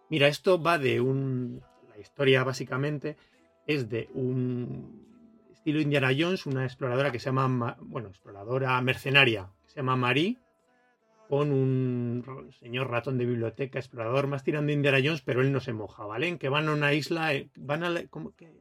[0.09, 1.61] Mira, esto va de un.
[1.89, 3.17] La historia, básicamente,
[3.65, 7.77] es de un estilo Indiana Jones, una exploradora que se llama.
[7.79, 10.37] Bueno, exploradora mercenaria, que se llama Marie,
[11.29, 15.71] con un señor ratón de biblioteca, explorador, más tirando Indiana Jones, pero él no se
[15.71, 16.27] moja, ¿vale?
[16.27, 17.33] En que van a una isla.
[17.33, 18.07] Eh, van a.
[18.09, 18.51] ¿cómo, qué,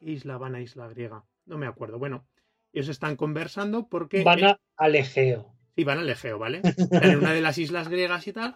[0.00, 1.24] isla van a isla griega?
[1.44, 1.98] No me acuerdo.
[1.98, 2.24] Bueno,
[2.72, 4.22] ellos están conversando porque.
[4.22, 5.54] Van a Alegeo.
[5.76, 6.60] Sí, van al Egeo, ¿vale?
[6.90, 8.54] en una de las islas griegas y tal.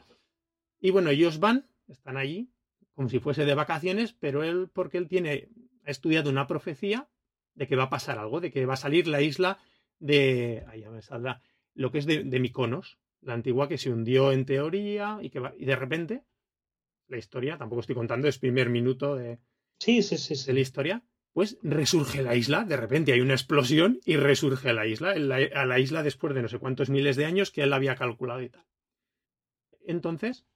[0.80, 2.50] Y bueno, ellos van, están allí,
[2.94, 5.48] como si fuese de vacaciones, pero él, porque él tiene,
[5.84, 7.08] ha estudiado una profecía
[7.54, 9.58] de que va a pasar algo, de que va a salir la isla
[9.98, 10.64] de.
[10.68, 11.42] Ahí ya me saldrá.
[11.74, 15.40] Lo que es de, de Miconos, la antigua que se hundió en teoría y que
[15.40, 16.22] va, y de repente,
[17.08, 19.40] la historia, tampoco estoy contando, es primer minuto de,
[19.78, 21.02] sí, sí, sí, de la historia
[21.38, 25.78] pues resurge la isla, de repente hay una explosión y resurge la isla, a la
[25.78, 28.66] isla después de no sé cuántos miles de años que él había calculado y tal.
[29.86, 30.46] Entonces,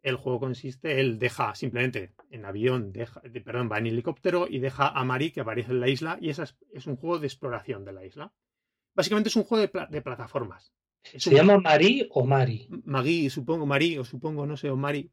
[0.00, 4.88] el juego consiste, él deja simplemente en avión, deja, perdón, va en helicóptero y deja
[4.88, 7.92] a Mari que aparece en la isla y esa es, un juego de exploración de
[7.92, 8.32] la isla.
[8.94, 10.72] Básicamente es un juego de, plataformas.
[11.02, 12.68] ¿Se llama Mari o Mari?
[12.84, 15.10] Magui, supongo, Mari, o supongo, no sé, o Mari.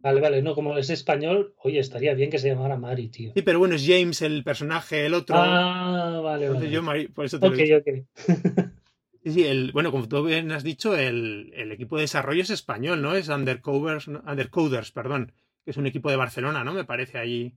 [0.00, 3.32] Vale, vale, no, como es español, oye, estaría bien que se llamara Mari, tío.
[3.34, 5.36] Sí, pero bueno, es James el personaje, el otro.
[5.38, 6.70] Ah, vale, vale.
[6.70, 8.04] Yo, Mari, por eso te okay, lo okay.
[9.24, 12.50] Sí, sí, el, bueno, como tú bien has dicho, el, el, equipo de desarrollo es
[12.50, 13.14] español, ¿no?
[13.14, 15.32] Es Undercoders, Undercoders, perdón,
[15.64, 16.72] que es un equipo de Barcelona, ¿no?
[16.72, 17.54] Me parece allí.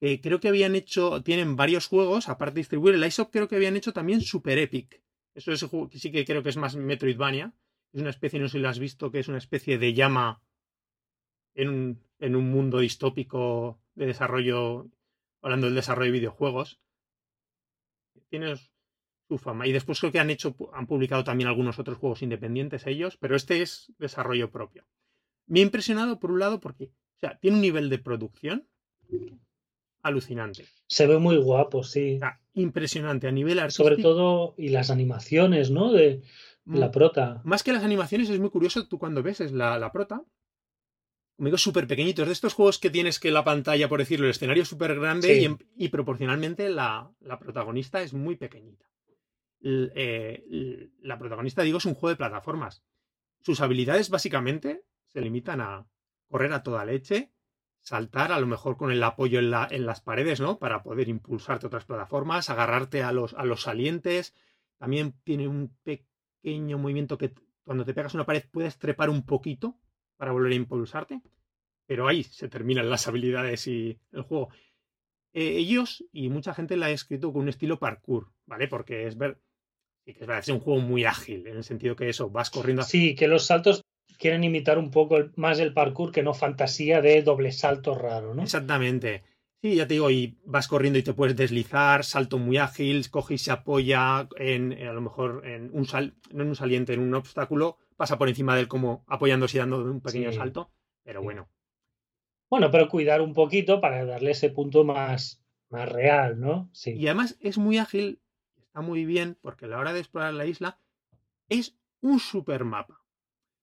[0.00, 3.56] Eh, creo que habían hecho, tienen varios juegos, aparte de distribuir el ISOP, creo que
[3.56, 5.00] habían hecho también Super Epic.
[5.38, 5.64] Eso es
[6.00, 7.54] sí que creo que es más Metroidvania.
[7.92, 10.42] Es una especie, no sé si lo has visto, que es una especie de llama
[11.54, 14.90] en un, en un mundo distópico de desarrollo,
[15.40, 16.80] hablando del desarrollo de videojuegos.
[18.28, 18.72] Tienes
[19.28, 19.68] su fama.
[19.68, 23.36] Y después creo que han hecho, han publicado también algunos otros juegos independientes ellos, pero
[23.36, 24.88] este es desarrollo propio.
[25.46, 28.68] Me ha impresionado por un lado porque, o sea, tiene un nivel de producción
[30.02, 30.66] alucinante.
[30.86, 32.20] Se ve muy guapo, sí.
[32.54, 33.88] impresionante a nivel artístico.
[33.88, 35.92] Sobre todo, y las animaciones, ¿no?
[35.92, 36.22] De,
[36.64, 37.40] la mm, prota.
[37.44, 40.22] Más que las animaciones, es muy curioso, tú cuando ves es la, la prota,
[41.38, 44.32] como digo, súper pequeñitos, de estos juegos que tienes que la pantalla, por decirlo, el
[44.32, 48.90] escenario es súper grande y, proporcionalmente la, la, protagonista es muy pequeñita.
[49.62, 52.82] Eh, la protagonista, digo, es un juego de plataformas.
[53.40, 55.86] Sus habilidades básicamente se limitan a
[56.28, 57.30] correr a toda leche,
[57.80, 60.58] saltar, a lo mejor con el apoyo en, la, en las paredes, ¿no?
[60.58, 64.34] Para poder impulsarte a otras plataformas, agarrarte a los, a los salientes.
[64.78, 67.32] También tiene un pequeño movimiento que
[67.64, 69.78] cuando te pegas una pared puedes trepar un poquito
[70.16, 71.22] para volver a impulsarte.
[71.86, 74.50] Pero ahí se terminan las habilidades y el juego.
[75.32, 78.68] Eh, ellos y mucha gente la ha escrito con un estilo parkour, ¿vale?
[78.68, 79.40] Porque es ver.
[80.04, 82.82] que verdad, es un juego muy ágil, en el sentido que eso, vas corriendo.
[82.82, 83.82] Sí, que los saltos
[84.18, 88.42] quieren imitar un poco más el parkour que no fantasía de doble salto raro, ¿no?
[88.42, 89.22] Exactamente.
[89.60, 93.34] Sí, ya te digo, y vas corriendo y te puedes deslizar, salto muy ágil, coge
[93.34, 97.00] y se apoya en, a lo mejor en un sal, no en un saliente, en
[97.00, 100.70] un obstáculo, pasa por encima de él como apoyándose y dando un pequeño salto,
[101.02, 101.48] pero bueno.
[102.48, 106.70] Bueno, pero cuidar un poquito para darle ese punto más, más real, ¿no?
[106.72, 106.92] Sí.
[106.92, 108.20] Y además es muy ágil,
[108.56, 110.78] está muy bien, porque a la hora de explorar la isla
[111.48, 112.97] es un super mapa.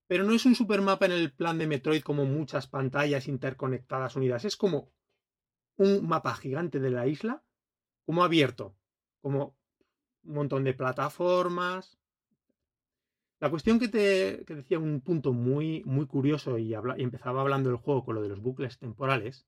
[0.08, 4.46] Pero no es un supermapa en el plan de Metroid como muchas pantallas interconectadas unidas.
[4.46, 4.92] Es como
[5.78, 7.44] un mapa gigante de la isla,
[8.06, 8.76] como abierto,
[9.22, 9.58] como
[10.24, 11.98] un montón de plataformas.
[13.40, 18.06] La cuestión que te decía un punto muy, muy curioso y, empezaba hablando del juego
[18.06, 19.48] con lo de los bucles temporales.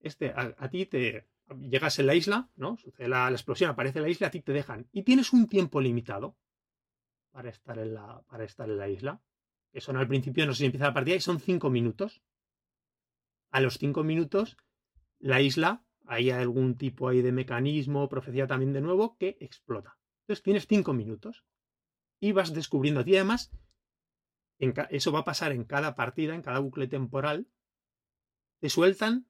[0.00, 1.26] Este, a, ti te
[1.58, 2.76] llegas en la isla, ¿no?
[2.76, 4.88] Sucede la, la, explosión, aparece la isla, a ti te dejan.
[4.92, 6.36] Y tienes un tiempo limitado
[7.32, 9.20] para estar en la, para estar en la isla
[9.76, 12.22] que son al principio, no sé si empieza la partida, y son cinco minutos.
[13.50, 14.56] A los cinco minutos,
[15.18, 19.98] la isla, hay algún tipo ahí de mecanismo, profecía también de nuevo, que explota.
[20.22, 21.44] Entonces tienes cinco minutos
[22.20, 23.52] y vas descubriendo ti además,
[24.58, 27.46] eso va a pasar en cada partida, en cada bucle temporal,
[28.60, 29.26] te sueltan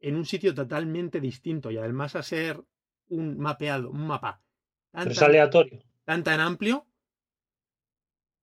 [0.00, 2.62] en un sitio totalmente distinto y además a ser
[3.08, 4.42] un mapeado, un mapa
[4.90, 5.82] tan, aleatorio.
[6.04, 6.89] tan tan amplio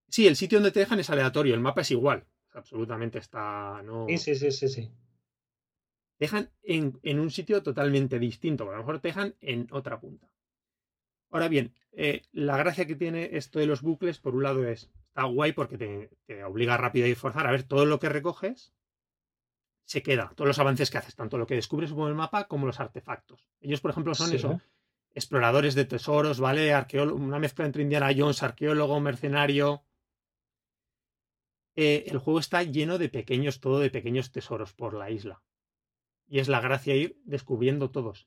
[0.08, 2.26] Sí, el sitio donde te dejan es aleatorio, el mapa es igual.
[2.52, 3.82] Absolutamente está.
[3.82, 4.06] No...
[4.08, 4.90] Sí, sí, sí, sí.
[6.18, 8.68] Dejan en, en, un sitio totalmente distinto.
[8.68, 10.28] A lo mejor te dejan en otra punta.
[11.30, 14.90] Ahora bien, eh, la gracia que tiene esto de los bucles, por un lado, es.
[15.08, 18.72] Está guay porque te, te obliga rápido a forzar a ver todo lo que recoges.
[19.84, 22.66] Se queda, todos los avances que haces, tanto lo que descubres con el mapa como
[22.66, 23.48] los artefactos.
[23.60, 24.60] Ellos, por ejemplo, son eso,
[25.14, 26.74] exploradores de tesoros, ¿vale?
[27.10, 29.82] una mezcla entre Indiana Jones, arqueólogo, mercenario.
[31.80, 35.44] Eh, el juego está lleno de pequeños, todo de pequeños tesoros por la isla.
[36.26, 38.26] Y es la gracia ir descubriendo todos.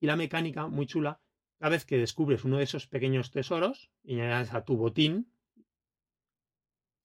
[0.00, 1.20] Y la mecánica, muy chula,
[1.60, 5.28] cada vez que descubres uno de esos pequeños tesoros y añades a tu botín,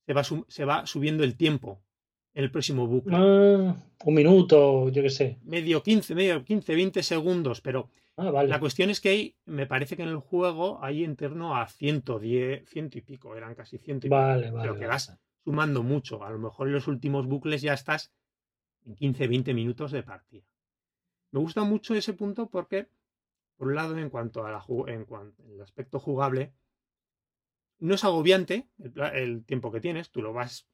[0.08, 1.84] se va, se va, subiendo el tiempo
[2.34, 3.16] en el próximo bucle.
[3.16, 3.76] Ah,
[4.06, 5.38] un minuto, yo qué sé.
[5.44, 7.92] Medio 15, medio 15, 20 segundos, pero
[8.22, 11.56] Ah, la cuestión es que hay, me parece que en el juego hay en torno
[11.56, 16.24] a 110, ciento y pico, eran casi ciento y vale, Pero que vas sumando mucho.
[16.26, 18.12] A lo mejor en los últimos bucles ya estás
[18.86, 20.44] en 15, 20 minutos de partida.
[21.32, 22.90] Me gusta mucho ese punto porque,
[23.56, 26.54] por un lado, en cuanto a la, en cuanto al aspecto jugable,
[27.80, 28.68] no es agobiante
[29.14, 30.68] el tiempo que tienes, tú lo vas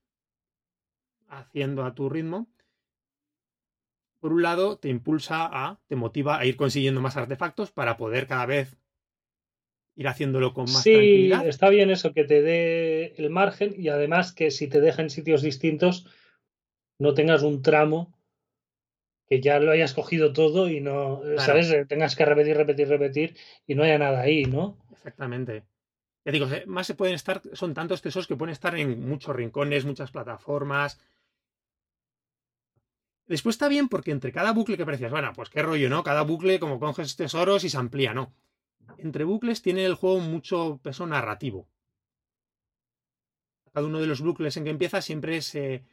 [1.28, 2.50] haciendo a tu ritmo
[4.26, 8.26] por un lado, te impulsa a, te motiva a ir consiguiendo más artefactos para poder
[8.26, 8.76] cada vez
[9.96, 14.34] ir haciéndolo con más sí, está bien eso, que te dé el margen y además
[14.34, 16.08] que si te deja en sitios distintos,
[16.98, 18.18] no tengas un tramo
[19.28, 21.72] que ya lo hayas cogido todo y no, ¿sabes?
[21.88, 24.80] Tengas que repetir, repetir, repetir y no haya nada ahí, ¿no?
[24.92, 25.66] Exactamente.
[26.26, 29.86] Ya digo, más se pueden estar, son tantos tesoros que pueden estar en muchos rincones,
[29.86, 31.00] muchas plataformas,
[33.28, 36.04] Después está bien porque entre cada bucle que parecías, bueno, pues qué rollo, ¿no?
[36.04, 38.34] Cada bucle como coges tesoros y se amplía, ¿no?
[38.98, 41.68] Entre bucles tiene el juego mucho peso narrativo.
[43.74, 45.84] Cada uno de los bucles en que empieza siempre se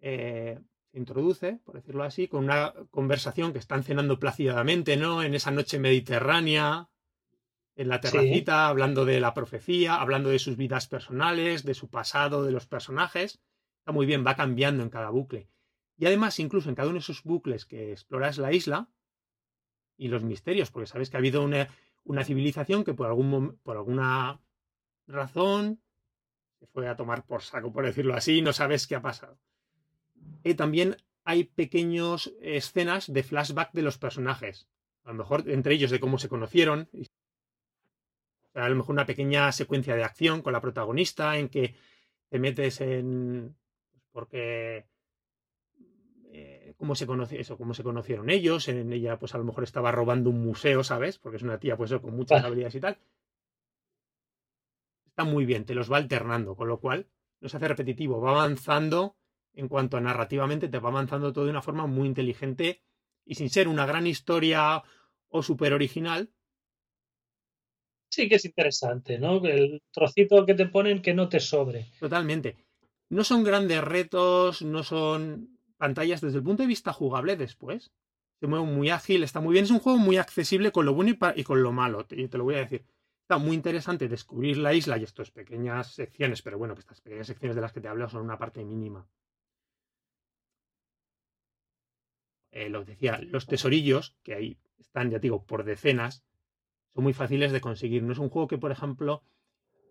[0.00, 0.58] eh,
[0.92, 5.22] introduce, por decirlo así, con una conversación que están cenando plácidamente, ¿no?
[5.22, 6.88] En esa noche mediterránea,
[7.76, 12.44] en la terracita, hablando de la profecía, hablando de sus vidas personales, de su pasado,
[12.44, 13.40] de los personajes
[13.80, 15.48] Está muy bien, va cambiando en cada bucle.
[16.00, 18.88] Y además, incluso en cada uno de esos bucles que exploras la isla
[19.98, 21.68] y los misterios, porque sabes que ha habido una,
[22.04, 24.40] una civilización que por, algún, por alguna
[25.06, 25.82] razón
[26.58, 29.38] se fue a tomar por saco, por decirlo así, y no sabes qué ha pasado.
[30.42, 34.68] Y también hay pequeñas escenas de flashback de los personajes.
[35.04, 36.88] A lo mejor entre ellos de cómo se conocieron.
[38.54, 41.74] A lo mejor una pequeña secuencia de acción con la protagonista en que
[42.30, 43.54] te metes en.
[44.12, 44.86] Porque.
[46.80, 48.66] Cómo se conoce eso, cómo se conocieron ellos.
[48.68, 51.18] En ella, pues a lo mejor estaba robando un museo, ¿sabes?
[51.18, 52.96] Porque es una tía, pues con muchas habilidades y tal.
[55.04, 57.06] Está muy bien, te los va alternando, con lo cual
[57.42, 59.18] no se hace repetitivo, va avanzando
[59.52, 62.80] en cuanto a narrativamente, te va avanzando todo de una forma muy inteligente
[63.26, 64.82] y sin ser una gran historia
[65.28, 66.30] o súper original.
[68.08, 69.44] Sí que es interesante, ¿no?
[69.44, 71.92] El trocito que te ponen que no te sobre.
[72.00, 72.56] Totalmente.
[73.10, 77.90] No son grandes retos, no son pantallas desde el punto de vista jugable después.
[78.40, 79.64] Se mueve muy ágil, está muy bien.
[79.64, 82.44] Es un juego muy accesible con lo bueno y, con lo malo, te, te lo
[82.44, 82.84] voy a decir.
[83.22, 87.26] Está muy interesante descubrir la isla y estas pequeñas secciones, pero bueno, que estas pequeñas
[87.26, 89.06] secciones de las que te hablo son una parte mínima.
[92.52, 96.24] eh, lo decía, los tesorillos, que ahí están, ya digo, por decenas,
[96.88, 98.02] son muy fáciles de conseguir.
[98.02, 99.22] No es un juego que, por ejemplo,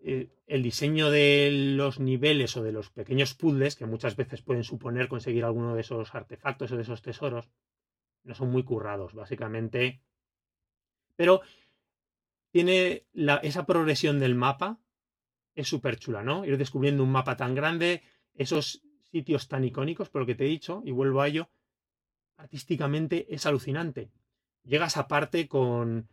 [0.02, 5.08] el diseño de los niveles o de los pequeños puzzles, que muchas veces pueden suponer
[5.08, 7.50] conseguir alguno de esos artefactos o de esos tesoros,
[8.24, 10.00] no son muy currados, básicamente.
[11.16, 11.42] Pero
[12.50, 14.80] tiene la, esa progresión del mapa,
[15.54, 16.44] es súper chula, ¿no?
[16.44, 18.02] Ir descubriendo un mapa tan grande,
[18.34, 21.50] esos sitios tan icónicos, por lo que te he dicho, y vuelvo a ello,
[22.36, 24.10] artísticamente es alucinante.
[24.64, 26.08] Llegas aparte con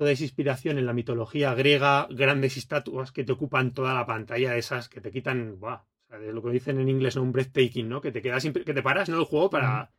[0.00, 4.56] toda esa inspiración en la mitología griega, grandes estatuas que te ocupan toda la pantalla,
[4.56, 7.22] esas que te quitan, buah, de lo que dicen en inglés, ¿no?
[7.22, 8.00] un breathtaking, ¿no?
[8.00, 9.18] Que te quedas, que te paras, ¿no?
[9.18, 9.92] El juego para...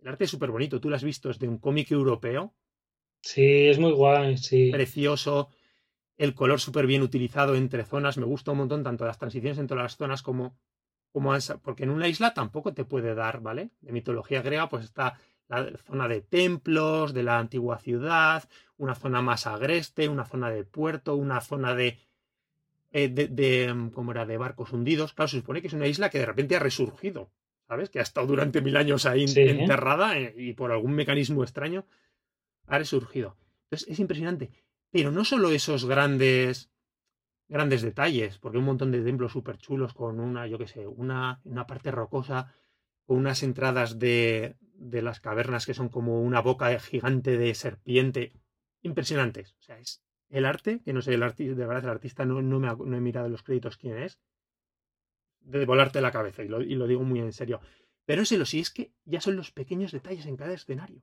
[0.00, 2.54] El arte es súper bonito, tú lo has visto, es de un cómic europeo.
[3.20, 4.70] Sí, es muy guay, sí.
[4.70, 5.48] Precioso,
[6.16, 9.76] el color súper bien utilizado entre zonas, me gusta un montón, tanto las transiciones entre
[9.76, 10.56] las zonas como
[11.10, 11.32] como
[11.62, 13.70] porque en una isla tampoco te puede dar, ¿vale?
[13.80, 19.22] De mitología griega, pues está la zona de templos, de la antigua ciudad, una zona
[19.22, 21.98] más agreste, una zona de puerto, una zona de,
[22.92, 24.26] eh, de, mm, ¿cómo era?
[24.26, 25.14] De barcos hundidos.
[25.14, 27.30] Claro, se supone que es una isla que de repente ha resurgido,
[27.66, 27.90] ¿sabes?
[27.90, 31.86] Que ha estado durante mil años ahí enterrada eh, y por algún mecanismo extraño
[32.66, 33.36] ha resurgido.
[33.64, 34.50] Entonces es impresionante.
[34.90, 36.70] Pero no solo esos grandes
[37.48, 41.40] grandes detalles, porque un montón de templos súper chulos con una, yo qué sé, una,
[41.44, 42.52] una parte rocosa,
[43.08, 48.32] unas entradas de, de las cavernas que son como una boca gigante de serpiente,
[48.82, 49.54] impresionantes.
[49.58, 52.42] O sea, es el arte, que no sé, el artista, de verdad el artista no,
[52.42, 54.20] no, me he mirado los créditos quién es,
[55.40, 57.60] de volarte la cabeza, y lo, digo muy en serio.
[58.04, 61.02] Pero sé lo sí es que ya son los pequeños detalles en cada escenario.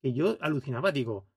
[0.00, 1.28] Que yo alucinaba, digo,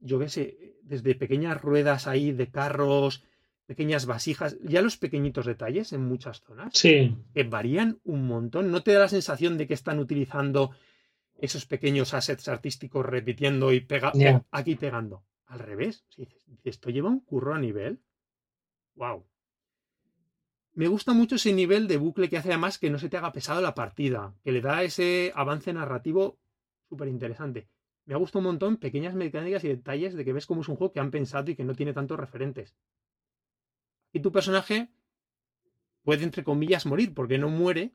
[0.00, 3.24] yo qué sé, desde pequeñas ruedas ahí de carros,
[3.66, 7.16] pequeñas vasijas, ya los pequeñitos detalles en muchas zonas, sí.
[7.34, 8.70] que varían un montón.
[8.70, 10.72] ¿No te da la sensación de que están utilizando
[11.38, 14.12] esos pequeños assets artísticos repitiendo y pega
[14.50, 15.24] aquí pegando?
[15.46, 16.26] Al revés, si
[16.64, 18.00] esto lleva un curro a nivel.
[18.94, 19.26] ¡Wow!
[20.74, 23.32] Me gusta mucho ese nivel de bucle que hace además que no se te haga
[23.32, 26.38] pesado la partida, que le da ese avance narrativo
[26.88, 27.68] súper interesante
[28.04, 30.76] me ha gustado un montón pequeñas mecánicas y detalles de que ves cómo es un
[30.76, 32.74] juego que han pensado y que no tiene tantos referentes.
[34.12, 34.88] Y tu personaje
[36.02, 37.92] puede, entre comillas, morir, porque no muere.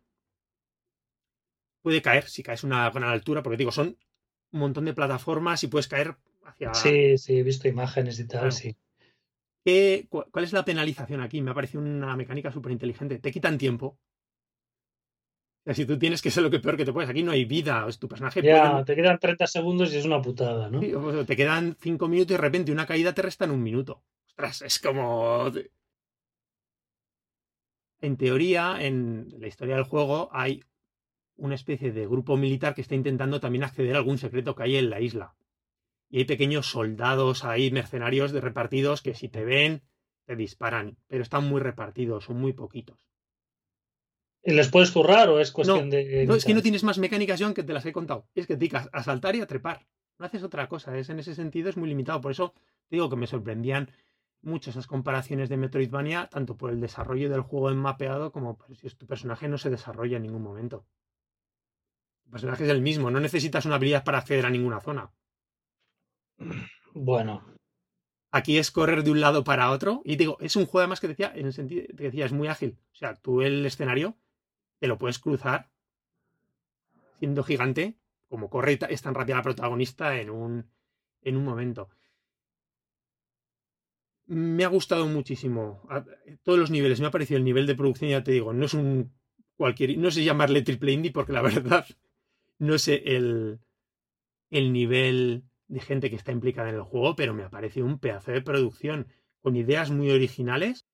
[1.82, 3.98] Puede caer si caes a una gran altura, porque digo, son
[4.52, 6.74] un montón de plataformas y puedes caer hacia.
[6.74, 8.76] Sí, sí, he visto imágenes y tal, sí.
[10.10, 11.42] ¿Cuál es la penalización aquí?
[11.42, 13.20] Me ha parecido una mecánica súper inteligente.
[13.20, 14.00] Te quitan tiempo
[15.74, 17.86] si tú tienes que ser lo que peor que te puedes, aquí no hay vida,
[18.00, 18.42] tu personaje.
[18.42, 20.80] Ya, te quedan 30 segundos y es una putada, ¿no?
[21.26, 24.02] te quedan 5 minutos y de repente una caída te resta en un minuto.
[24.28, 25.52] Ostras, es como.
[28.00, 30.64] En teoría, en la historia del juego, hay
[31.36, 34.78] una especie de grupo militar que está intentando también acceder a algún secreto que hay
[34.78, 35.36] en la isla.
[36.10, 39.84] Y hay pequeños soldados ahí, mercenarios de repartidos, que si te ven,
[40.26, 40.98] te disparan.
[41.08, 42.98] Pero están muy repartidos, son muy poquitos.
[44.44, 46.26] ¿Y les puedes currar o es cuestión de.?
[46.26, 48.28] No, es que no tienes más mecánicas, John, que te las he contado.
[48.34, 49.86] Es que te dedicas a saltar y a trepar.
[50.20, 50.98] No haces otra cosa.
[50.98, 52.22] Es, en ese sentido es muy limitado.
[52.22, 52.54] Por eso
[52.88, 53.92] te digo que me sorprendían
[54.42, 58.76] mucho esas comparaciones de Metroidvania, tanto por el desarrollo del juego en mapeado como por
[58.76, 60.86] si tu personaje no se desarrolla en ningún momento.
[62.24, 65.12] Tu personaje es el mismo, no necesitas una habilidad para acceder a ninguna zona.
[66.94, 67.44] Bueno.
[68.32, 70.02] Aquí es correr de un lado para otro.
[70.04, 72.48] Y digo, es un juego además que decía, en el sentido que decía, es muy
[72.48, 72.78] ágil.
[72.92, 74.18] O sea, tú el escenario
[74.80, 75.70] te lo puedes cruzar
[77.20, 80.70] siendo gigante, como corre es tan rápida la protagonista en un,
[81.22, 81.90] en un momento.
[84.28, 85.82] Me ha gustado muchísimo.
[86.44, 87.00] todos los niveles.
[87.00, 89.14] Me ha parecido el nivel de producción, ya te digo, no es un
[89.56, 89.98] cualquier.
[89.98, 91.86] No sé llamarle triple indie porque la verdad
[92.60, 93.60] no sé el,
[94.50, 98.00] el nivel de gente que está implicada en el juego, pero me ha parecido un
[98.00, 99.08] pedazo de producción
[99.42, 100.86] con ideas muy originales.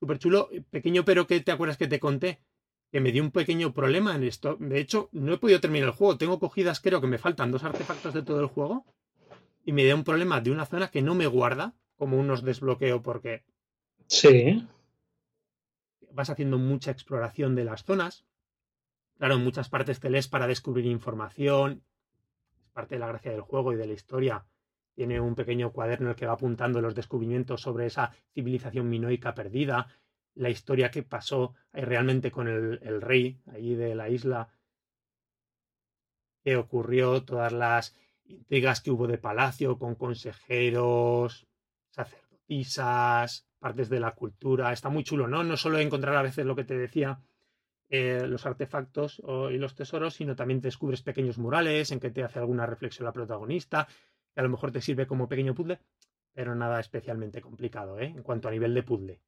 [0.00, 0.48] Súper chulo.
[0.70, 2.40] Pequeño pero que te acuerdas que te conté
[2.92, 4.56] que me dio un pequeño problema en esto.
[4.60, 6.18] De hecho, no he podido terminar el juego.
[6.18, 8.84] Tengo cogidas, creo que me faltan dos artefactos de todo el juego.
[9.66, 13.02] Y me dio un problema de una zona que no me guarda, como unos desbloqueo,
[13.02, 13.44] porque.
[14.06, 14.66] Sí.
[16.12, 18.24] Vas haciendo mucha exploración de las zonas.
[19.18, 21.82] Claro, en muchas partes te lees para descubrir información.
[22.62, 24.46] Es parte de la gracia del juego y de la historia.
[24.94, 29.34] Tiene un pequeño cuaderno en el que va apuntando los descubrimientos sobre esa civilización minoica
[29.34, 29.88] perdida
[30.36, 34.48] la historia que pasó realmente con el, rey allí de la isla,
[36.44, 37.96] qué ocurrió, todas las
[38.28, 41.46] intrigas que hubo de palacio con consejeros,
[41.90, 44.72] sacerdotisas, partes de la cultura.
[44.72, 45.44] Está muy chulo, ¿no?
[45.44, 47.20] No solo encontrar a veces lo que te decía,
[47.88, 52.38] eh, los artefactos y los tesoros, sino también descubres pequeños murales en que te hace
[52.38, 53.86] alguna reflexión la protagonista,
[54.34, 55.80] que a lo mejor te sirve como pequeño puzzle,
[56.32, 58.06] pero nada especialmente complicado, ¿eh?
[58.06, 59.20] En cuanto a nivel de puzzle.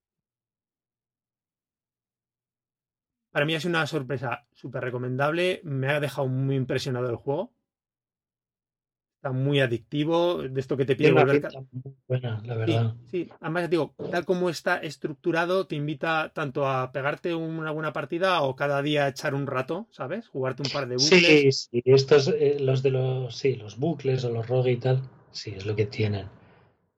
[3.31, 5.61] Para mí ha sido una sorpresa súper recomendable.
[5.63, 7.53] Me ha dejado muy impresionado el juego.
[9.19, 10.43] Está muy adictivo.
[10.43, 11.43] De esto que te pide volver.
[11.73, 12.95] Muy buena, la verdad.
[13.11, 18.41] Sí, además digo, tal como está estructurado, te invita tanto a pegarte una buena partida
[18.43, 20.29] o cada día echar un rato, ¿sabes?
[20.29, 21.69] Jugarte un par de bucles.
[21.71, 21.83] Sí, sí.
[21.85, 25.03] Estos, eh, los de los, sí, los bucles o los rogue y tal,
[25.33, 26.27] sí, es lo que tienen.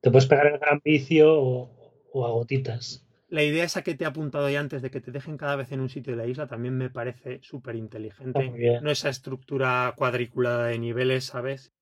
[0.02, 4.06] Te puedes pegar el gran vicio o a gotitas la idea esa que te he
[4.06, 6.48] apuntado ya antes de que te dejen cada vez en un sitio de la isla
[6.48, 8.80] también me parece súper inteligente.
[8.82, 11.72] No esa estructura cuadriculada de niveles, ¿sabes?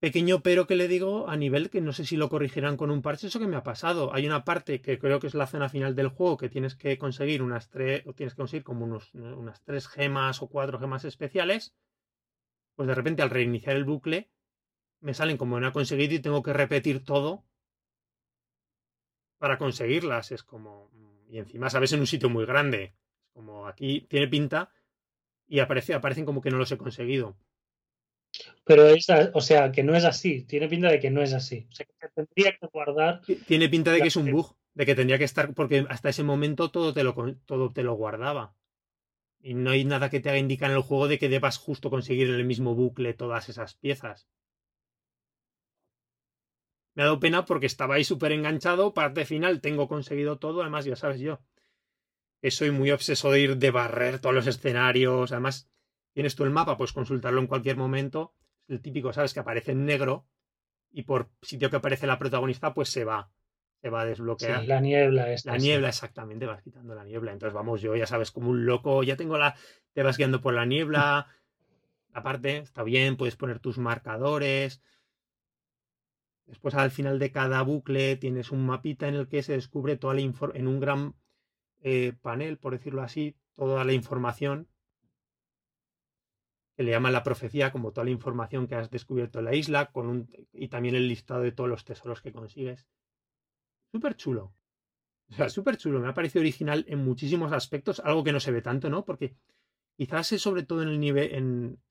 [0.00, 3.02] Pequeño pero que le digo a nivel que no sé si lo corregirán con un
[3.02, 4.14] parche, eso que me ha pasado.
[4.14, 6.96] Hay una parte que creo que es la zona final del juego que tienes que
[6.96, 11.04] conseguir unas tres, o tienes que conseguir como unos, unas tres gemas o cuatro gemas
[11.04, 11.74] especiales.
[12.76, 14.30] Pues de repente al reiniciar el bucle
[15.00, 17.44] me salen como no he conseguido y tengo que repetir todo
[19.36, 20.32] para conseguirlas.
[20.32, 20.90] Es como.
[21.28, 22.94] Y encima sabes en un sitio muy grande.
[23.34, 24.72] Como aquí tiene pinta
[25.46, 27.36] y aparece, aparecen como que no los he conseguido.
[28.64, 30.42] Pero es, o sea, que no es así.
[30.42, 31.66] Tiene pinta de que no es así.
[31.70, 33.20] O sea, que tendría que guardar.
[33.46, 36.22] Tiene pinta de que es un bug, de que tendría que estar, porque hasta ese
[36.22, 37.14] momento todo te lo,
[37.46, 38.54] todo te lo guardaba.
[39.42, 41.90] Y no hay nada que te haga indicar en el juego de que debas justo
[41.90, 44.28] conseguir en el mismo bucle todas esas piezas.
[46.94, 48.92] Me ha dado pena porque estaba ahí súper enganchado.
[48.92, 50.60] Parte final, tengo conseguido todo.
[50.60, 51.40] Además, ya sabes yo.
[52.42, 55.32] Soy muy obseso de ir de barrer todos los escenarios.
[55.32, 55.70] Además,
[56.20, 58.34] tienes tú el mapa, pues consultarlo en cualquier momento.
[58.68, 59.32] El típico, ¿sabes?
[59.32, 60.26] Que aparece en negro.
[60.92, 63.30] Y por sitio que aparece la protagonista, pues se va.
[63.80, 64.66] Se va a desbloquear.
[64.66, 67.32] la niebla La niebla, exactamente, vas quitando la niebla.
[67.32, 69.56] Entonces, vamos, yo ya sabes, como un loco, ya tengo la.
[69.94, 71.26] Te vas guiando por la niebla.
[72.12, 74.82] Aparte, está bien, puedes poner tus marcadores.
[76.44, 80.12] Después al final de cada bucle tienes un mapita en el que se descubre toda
[80.12, 81.14] la en un gran
[81.80, 84.68] eh, panel, por decirlo así, toda la información
[86.80, 89.92] que le llaman la profecía, como toda la información que has descubierto en la isla,
[89.92, 92.88] con un, y también el listado de todos los tesoros que consigues.
[93.92, 94.54] Súper chulo.
[95.28, 96.00] O sea, súper chulo.
[96.00, 99.04] Me ha parecido original en muchísimos aspectos, algo que no se ve tanto, ¿no?
[99.04, 99.36] Porque
[99.94, 101.82] quizás es sobre todo en el nivel, en,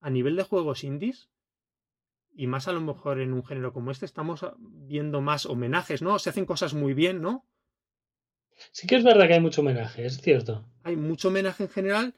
[0.00, 1.28] a nivel de juegos indies,
[2.30, 6.20] y más a lo mejor en un género como este estamos viendo más homenajes, ¿no?
[6.20, 7.48] Se hacen cosas muy bien, ¿no?
[8.70, 10.64] Sí que es verdad que hay mucho homenaje, es cierto.
[10.84, 12.14] Hay mucho homenaje en general.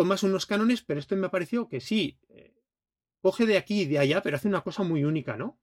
[0.00, 2.18] Tomas unos cánones, pero esto me ha parecido que sí.
[2.30, 2.54] Eh,
[3.20, 5.60] coge de aquí y de allá, pero hace una cosa muy única, ¿no?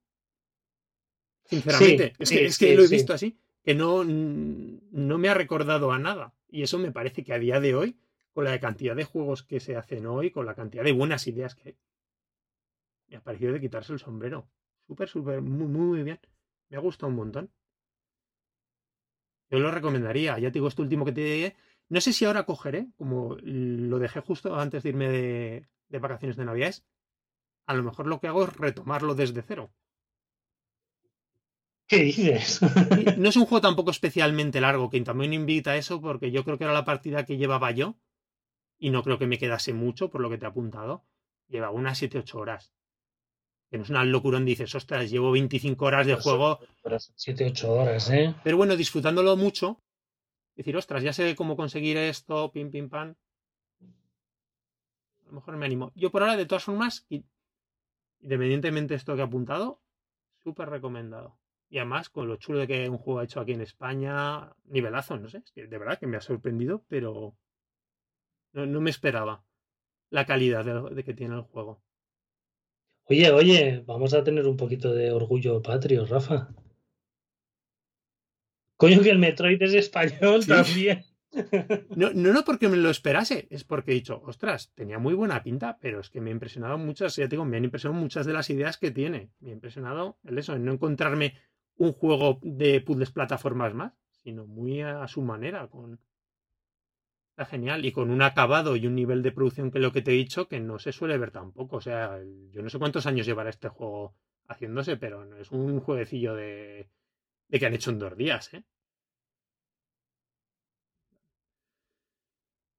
[1.42, 2.14] Sinceramente.
[2.20, 3.36] es, que, es que lo he visto así.
[3.64, 6.36] Que no, no me ha recordado a nada.
[6.48, 7.98] Y eso me parece que a día de hoy,
[8.32, 11.56] con la cantidad de juegos que se hacen hoy, con la cantidad de buenas ideas
[11.56, 11.76] que hay,
[13.08, 14.48] me ha parecido de quitarse el sombrero.
[14.86, 16.20] Súper, súper, muy, muy bien.
[16.68, 17.50] Me ha gustado un montón.
[19.50, 20.38] Yo lo recomendaría.
[20.38, 21.56] Ya te digo, este último que te.
[21.88, 26.44] No sé si ahora cogeré, como lo dejé justo antes de irme de, vacaciones de
[26.44, 26.84] Navidades.
[27.66, 29.72] A lo mejor lo que hago es retomarlo desde cero.
[31.86, 32.60] ¿Qué dices?
[33.16, 36.58] no es un juego tampoco especialmente largo, que también invita a eso, porque yo creo
[36.58, 37.98] que era la partida que llevaba yo.
[38.78, 41.06] Y no creo que me quedase mucho, por lo que te he apuntado.
[41.48, 42.72] Lleva unas 7-8 horas.
[43.70, 46.60] Que no es una locura donde dices, ostras, llevo 25 horas de juego.
[47.16, 48.34] 7, 8 horas, ¿eh?
[48.44, 49.82] Pero bueno, disfrutándolo mucho.
[50.58, 53.14] Decir, ostras, ya sé cómo conseguir esto, pim, pim, pam.
[55.22, 55.92] A lo mejor me animo.
[55.94, 57.06] Yo por ahora, de todas formas,
[58.18, 59.80] independientemente de esto que he apuntado,
[60.42, 61.38] súper recomendado.
[61.70, 65.16] Y además, con lo chulo de que un juego ha hecho aquí en España, nivelazo,
[65.16, 67.36] no sé, de verdad que me ha sorprendido, pero
[68.52, 69.44] no, me esperaba
[70.10, 71.84] la calidad de, que tiene el juego.
[73.04, 76.48] Oye, oye, vamos a tener un poquito de orgullo patrio, Rafa.
[78.78, 81.04] Coño, que el Metroid es español también.
[81.94, 85.42] No, no, no porque me lo esperase, es porque he dicho, ostras, tenía muy buena
[85.42, 88.24] pinta, pero es que me ha impresionado muchas, ya te digo, me han impresionado muchas
[88.24, 89.30] de las ideas que tiene.
[89.40, 91.34] Me ha impresionado el eso, en no encontrarme
[91.76, 93.92] un juego de puzzles plataformas más,
[94.22, 96.00] sino muy a su manera, con,
[97.38, 100.10] Está genial y con un acabado y un nivel de producción que lo que te
[100.10, 101.76] he dicho que no se suele ver tampoco.
[101.76, 102.18] O sea,
[102.50, 104.16] yo no sé cuántos años llevará este juego
[104.48, 106.88] haciéndose, pero no es un jueguecillo de,
[107.48, 108.62] de que han hecho en dos días, ¿eh?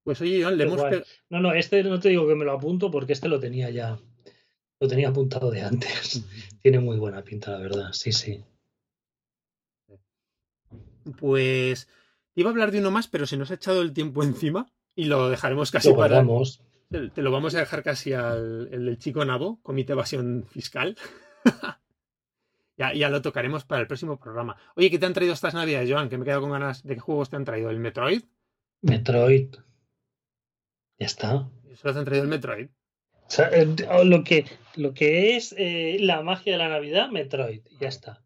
[0.02, 0.80] Pues oye, Iván, le hemos...
[1.28, 3.98] No, no, este no te digo que me lo apunto porque este lo tenía ya.
[4.80, 6.24] Lo tenía apuntado de antes.
[6.62, 7.92] Tiene muy buena pinta, la verdad.
[7.92, 8.42] Sí, sí.
[11.18, 11.86] Pues
[12.34, 15.04] Iba a hablar de uno más, pero se nos ha echado el tiempo encima y
[15.04, 16.24] lo dejaremos casi para.
[16.88, 20.96] Te, lo vamos a dejar casi al el del chico Nabo, Comité Evasión Fiscal.
[22.80, 24.56] ya, ya lo tocaremos para el próximo programa.
[24.74, 26.08] Oye, ¿qué te han traído estas navidades, Joan?
[26.08, 27.68] Que me he quedado con ganas de qué juegos te han traído.
[27.68, 28.22] ¿El Metroid?
[28.80, 29.54] Metroid.
[30.98, 31.50] Ya está.
[31.74, 32.68] ¿Solo te han traído el Metroid?
[33.12, 33.50] O sea,
[34.02, 34.46] lo, que,
[34.76, 37.60] lo que es eh, la magia de la Navidad, Metroid.
[37.78, 38.24] Ya está.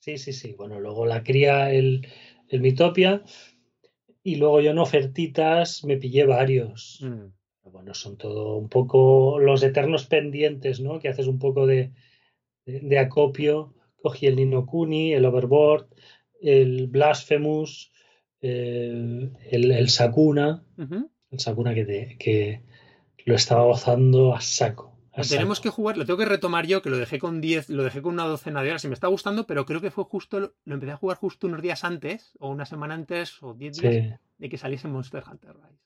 [0.00, 0.54] Sí, sí, sí.
[0.58, 2.08] Bueno, luego la cría el,
[2.48, 3.22] el Mitopia.
[4.24, 6.98] Y luego yo en ofertitas me pillé varios.
[7.02, 7.70] Mm.
[7.70, 10.98] Bueno, son todo un poco los eternos pendientes, ¿no?
[10.98, 11.92] Que haces un poco de,
[12.64, 13.75] de, acopio.
[14.06, 15.88] Cogí el Nino Kuni, el Overboard,
[16.40, 17.90] el Blasphemous,
[18.40, 20.62] el, el, Sakuna.
[20.78, 22.62] El Sakuna que, que
[23.24, 24.96] lo estaba gozando a saco.
[25.28, 28.00] Tenemos que jugar, lo tengo que retomar yo, que lo dejé con 10, lo dejé
[28.00, 30.74] con una docena de horas y me está gustando, pero creo que fue justo, lo
[30.74, 34.48] empecé a jugar justo unos días antes, o una semana antes, o 10 días, de
[34.48, 35.82] que saliese Monster Hunter Rise.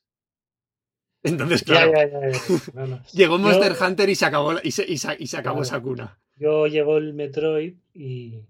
[1.23, 1.93] Entonces, claro,
[3.15, 6.20] llegó Monster Hunter y se acabó, y se, y se, acabó esa cuna.
[6.41, 8.41] Yo llevo el Metroid y,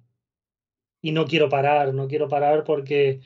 [1.03, 3.21] y no quiero parar, no quiero parar porque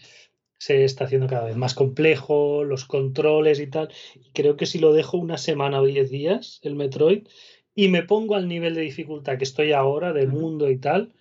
[0.59, 3.93] se está haciendo cada vez más complejo, los controles y tal.
[4.15, 7.29] Y creo que si lo dejo una semana o diez días, el Metroid,
[7.75, 11.13] y me pongo al nivel de dificultad que estoy ahora, del mundo y tal,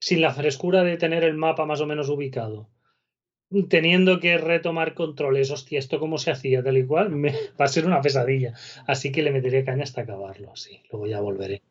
[0.00, 2.68] sin la frescura de tener el mapa más o menos ubicado,
[3.68, 7.68] teniendo que retomar controles, hostia, esto cómo se hacía, tal y cual, me, va a
[7.68, 8.54] ser una pesadilla.
[8.88, 11.62] Así que le meteré caña hasta acabarlo, sí, luego ya volveré.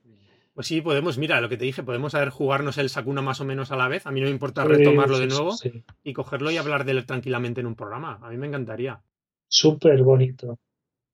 [0.53, 3.45] Pues sí, podemos, mira, lo que te dije, podemos saber jugarnos el Sakuna más o
[3.45, 4.05] menos a la vez.
[4.05, 5.55] A mí no me importa retomarlo de nuevo
[6.03, 8.19] y cogerlo y hablar de él tranquilamente en un programa.
[8.21, 9.01] A mí me encantaría.
[9.47, 10.59] Súper bonito.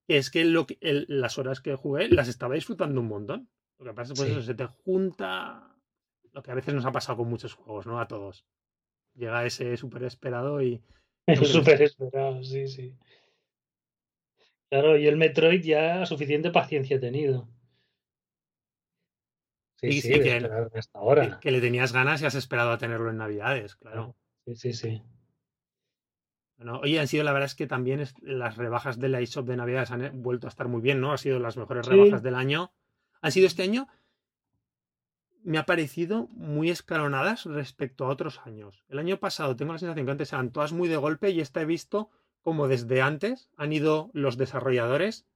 [0.08, 3.48] Es que, lo las horas que jugué las estaba disfrutando un montón.
[3.78, 5.76] Lo que pasa es que pues eso, se te junta
[6.32, 8.00] lo que a veces nos ha pasado con muchos juegos, ¿no?
[8.00, 8.44] A todos.
[9.14, 10.82] Llega ese súper esperado y...
[11.44, 12.94] Súper esperado, sí, sí.
[14.70, 17.48] Claro, y el Metroid ya suficiente paciencia ha tenido.
[19.80, 21.38] Sí, sí, que, hasta ahora.
[21.40, 24.16] Que, le tenías ganas y has esperado a tenerlo en Navidades, claro.
[24.44, 25.02] Sí, sí, sí.
[26.56, 29.56] Bueno, oye, han sido, la verdad es que también las rebajas de la eShop de
[29.56, 31.12] Navidades han vuelto a estar muy bien, ¿no?
[31.12, 32.72] Han sido las mejores rebajas del año.
[33.20, 33.86] Han sido este año,
[35.44, 38.84] me ha parecido muy escalonadas respecto a otros años.
[38.88, 41.62] El año pasado tengo la sensación que antes eran todas muy de golpe y esta
[41.62, 42.10] he visto
[42.42, 45.26] como desde antes han ido los desarrolladores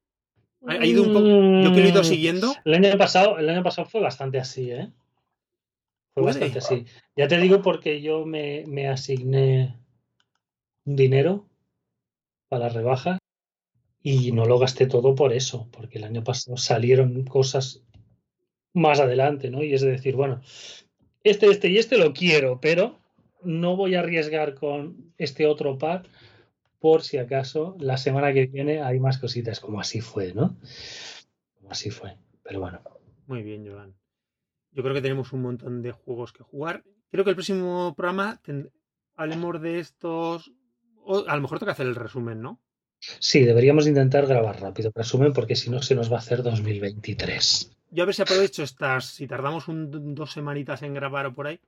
[0.66, 1.26] ha ido un poco.
[1.26, 2.55] Yo que lo he ido mm, siguiendo.
[2.64, 4.90] El año pasado, el año pasado fue bastante así, ¿eh?
[6.14, 6.84] Fue bastante así.
[7.16, 9.76] Ya te digo porque yo me, me asigné
[10.84, 11.47] un dinero
[12.48, 13.18] para la rebaja
[14.02, 17.82] y no lo gasté todo por eso, porque el año pasado salieron cosas
[18.74, 19.62] más adelante, ¿no?
[19.62, 20.43] Y es decir, bueno,
[21.24, 22.98] este, este y este lo quiero, pero
[23.43, 26.05] no voy a arriesgar con este otro par
[26.82, 30.59] por si acaso la semana que viene hay más cositas, como así fue, ¿no?
[31.54, 32.82] Como así fue, pero bueno.
[33.28, 33.94] Muy bien, Joan.
[34.72, 36.82] Yo creo que tenemos un montón de juegos que jugar.
[37.12, 38.40] Creo que el próximo programa
[39.14, 40.50] hablemos de estos.
[41.04, 42.60] O a lo mejor toca hacer el resumen, ¿no?
[42.98, 46.42] Sí, deberíamos intentar grabar rápido el resumen porque si no se nos va a hacer
[46.42, 47.76] 2023.
[47.90, 51.46] Yo a ver si aprovecho estas, si tardamos un, dos semanitas en grabar o por
[51.46, 51.60] ahí,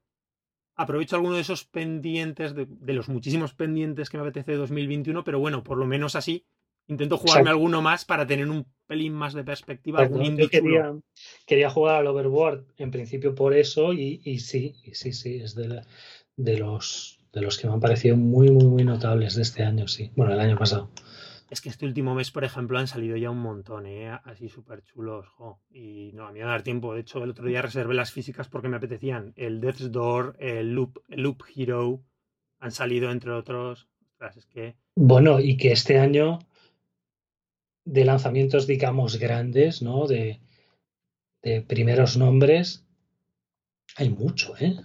[0.76, 5.38] aprovecho alguno de esos pendientes, de, los muchísimos pendientes que me apetece de 2021, pero
[5.38, 6.46] bueno, por lo menos así
[6.86, 10.00] Intento jugarme alguno más para tener un pelín más de perspectiva.
[10.00, 10.94] algún quería,
[11.46, 15.54] quería, jugar al Overboard en principio por eso y, y sí, y sí, sí, es
[15.54, 15.80] de,
[16.36, 19.88] de, los, de los que me han parecido muy, muy, muy notables de este año,
[19.88, 20.10] sí.
[20.14, 20.90] Bueno, el año pasado.
[21.50, 24.10] Es que este último mes, por ejemplo, han salido ya un montón, ¿eh?
[24.24, 25.26] así súper chulos.
[25.70, 26.94] Y no, a mí me va a dar tiempo.
[26.94, 29.32] De hecho, el otro día reservé las físicas porque me apetecían.
[29.36, 32.02] El Death's Door, el Loop, el Loop Hero,
[32.58, 33.88] han salido entre otros.
[34.36, 34.76] es que...
[34.96, 36.38] Bueno, y que este año
[37.84, 40.06] de lanzamientos, digamos, grandes, ¿no?
[40.06, 40.40] De,
[41.42, 42.86] de primeros nombres,
[43.96, 44.76] hay mucho, ¿eh?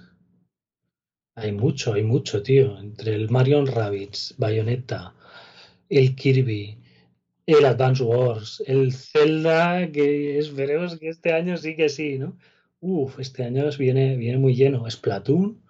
[1.36, 2.77] Hay mucho, hay mucho, tío.
[2.80, 5.15] Entre el Marion Rabbits, Bayonetta,
[5.90, 6.78] el Kirby,
[7.45, 12.38] el Advance Wars, el Zelda, que esperemos que este año sí que sí, ¿no?
[12.80, 14.90] Uf, este año viene, viene muy lleno.
[14.90, 15.61] Splatoon,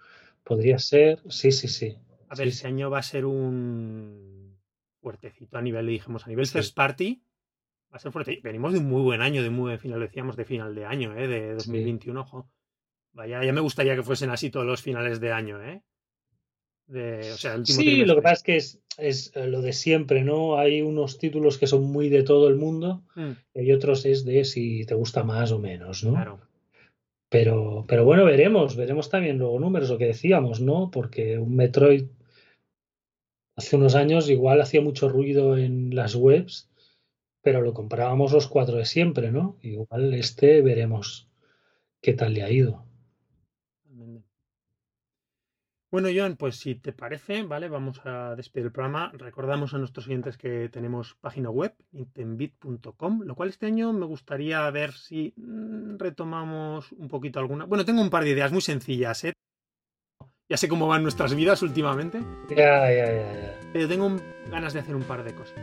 [0.43, 1.97] podría ser, sí, sí, sí.
[2.27, 4.57] A ver, este año va a ser un
[5.01, 7.23] fuertecito a nivel, dijimos, a nivel first party.
[7.91, 8.39] Va a ser fuerte.
[8.43, 11.17] Venimos de un muy buen año, de muy buen final, decíamos, de final de año,
[11.17, 11.27] ¿eh?
[11.27, 12.51] de 2021, ojo.
[13.13, 15.81] Vaya, ya me gustaría que fuesen así todos los finales de año, ¿eh?
[16.91, 20.57] O sea, sí, lo que pasa es que es, es, eh, lo de siempre, ¿no?
[20.57, 23.31] Hay unos títulos que son muy de todo el mundo mm.
[23.53, 26.13] y hay otros es de si te gusta más o menos, ¿no?
[26.13, 26.39] Claro.
[27.29, 30.89] Pero, pero bueno, veremos, veremos también luego números, lo que decíamos, ¿no?
[30.89, 32.05] Porque un Metroid
[33.55, 36.69] hace unos años igual hacía mucho ruido en las webs,
[37.41, 39.57] pero lo comprábamos los cuatro de siempre, ¿no?
[39.61, 41.27] Igual este veremos
[42.01, 42.83] qué tal le ha ido.
[45.91, 47.67] Bueno, Joan, pues si te parece, ¿vale?
[47.67, 49.11] Vamos a despedir el programa.
[49.13, 54.69] Recordamos a nuestros oyentes que tenemos página web, intenbit.com, lo cual este año me gustaría
[54.69, 57.65] ver si mm, retomamos un poquito alguna.
[57.65, 59.33] Bueno, tengo un par de ideas muy sencillas, ¿eh?
[60.47, 62.21] Ya sé cómo van nuestras vidas últimamente.
[62.49, 63.59] Ya, ya, ya, ya.
[63.73, 64.15] Pero tengo
[64.51, 65.57] ganas de hacer un par de cosas.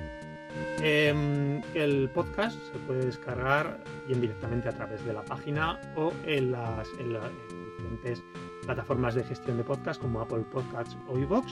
[0.80, 6.52] Em, el podcast se puede descargar bien directamente a través de la página o en
[6.52, 7.30] las, en las
[7.76, 8.22] diferentes
[8.66, 11.46] plataformas de gestión de podcast como Apple Podcasts o iVoox.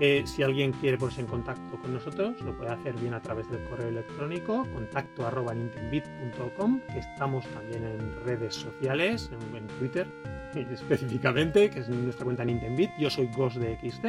[0.00, 3.48] Eh, si alguien quiere ponerse en contacto con nosotros, lo puede hacer bien a través
[3.50, 10.06] del correo electrónico contacto arroba que estamos también en redes sociales, en, Twitter
[10.54, 12.90] específicamente, que es nuestra cuenta Nintendbit.
[12.98, 14.06] Yo soy Ghost de XT.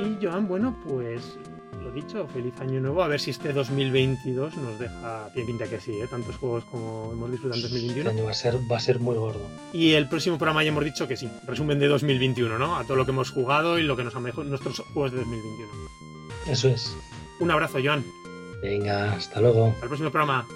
[0.00, 1.38] Y Joan, bueno, pues
[1.82, 3.02] lo dicho, feliz año nuevo.
[3.02, 5.28] A ver si este 2022 nos deja.
[5.34, 6.06] Tiene pinta que sí, ¿eh?
[6.08, 8.08] tantos juegos como hemos disfrutado en 2021.
[8.08, 9.46] Este año va a, ser, va a ser muy gordo.
[9.72, 11.28] Y el próximo programa ya hemos dicho que sí.
[11.46, 12.76] Resumen de 2021, ¿no?
[12.76, 15.18] A todo lo que hemos jugado y lo que nos han mejorado nuestros juegos de
[15.18, 15.70] 2021.
[16.46, 16.96] Eso es.
[17.40, 18.04] Un abrazo, Joan.
[18.62, 19.66] Venga, hasta luego.
[19.68, 20.46] Hasta el próximo programa.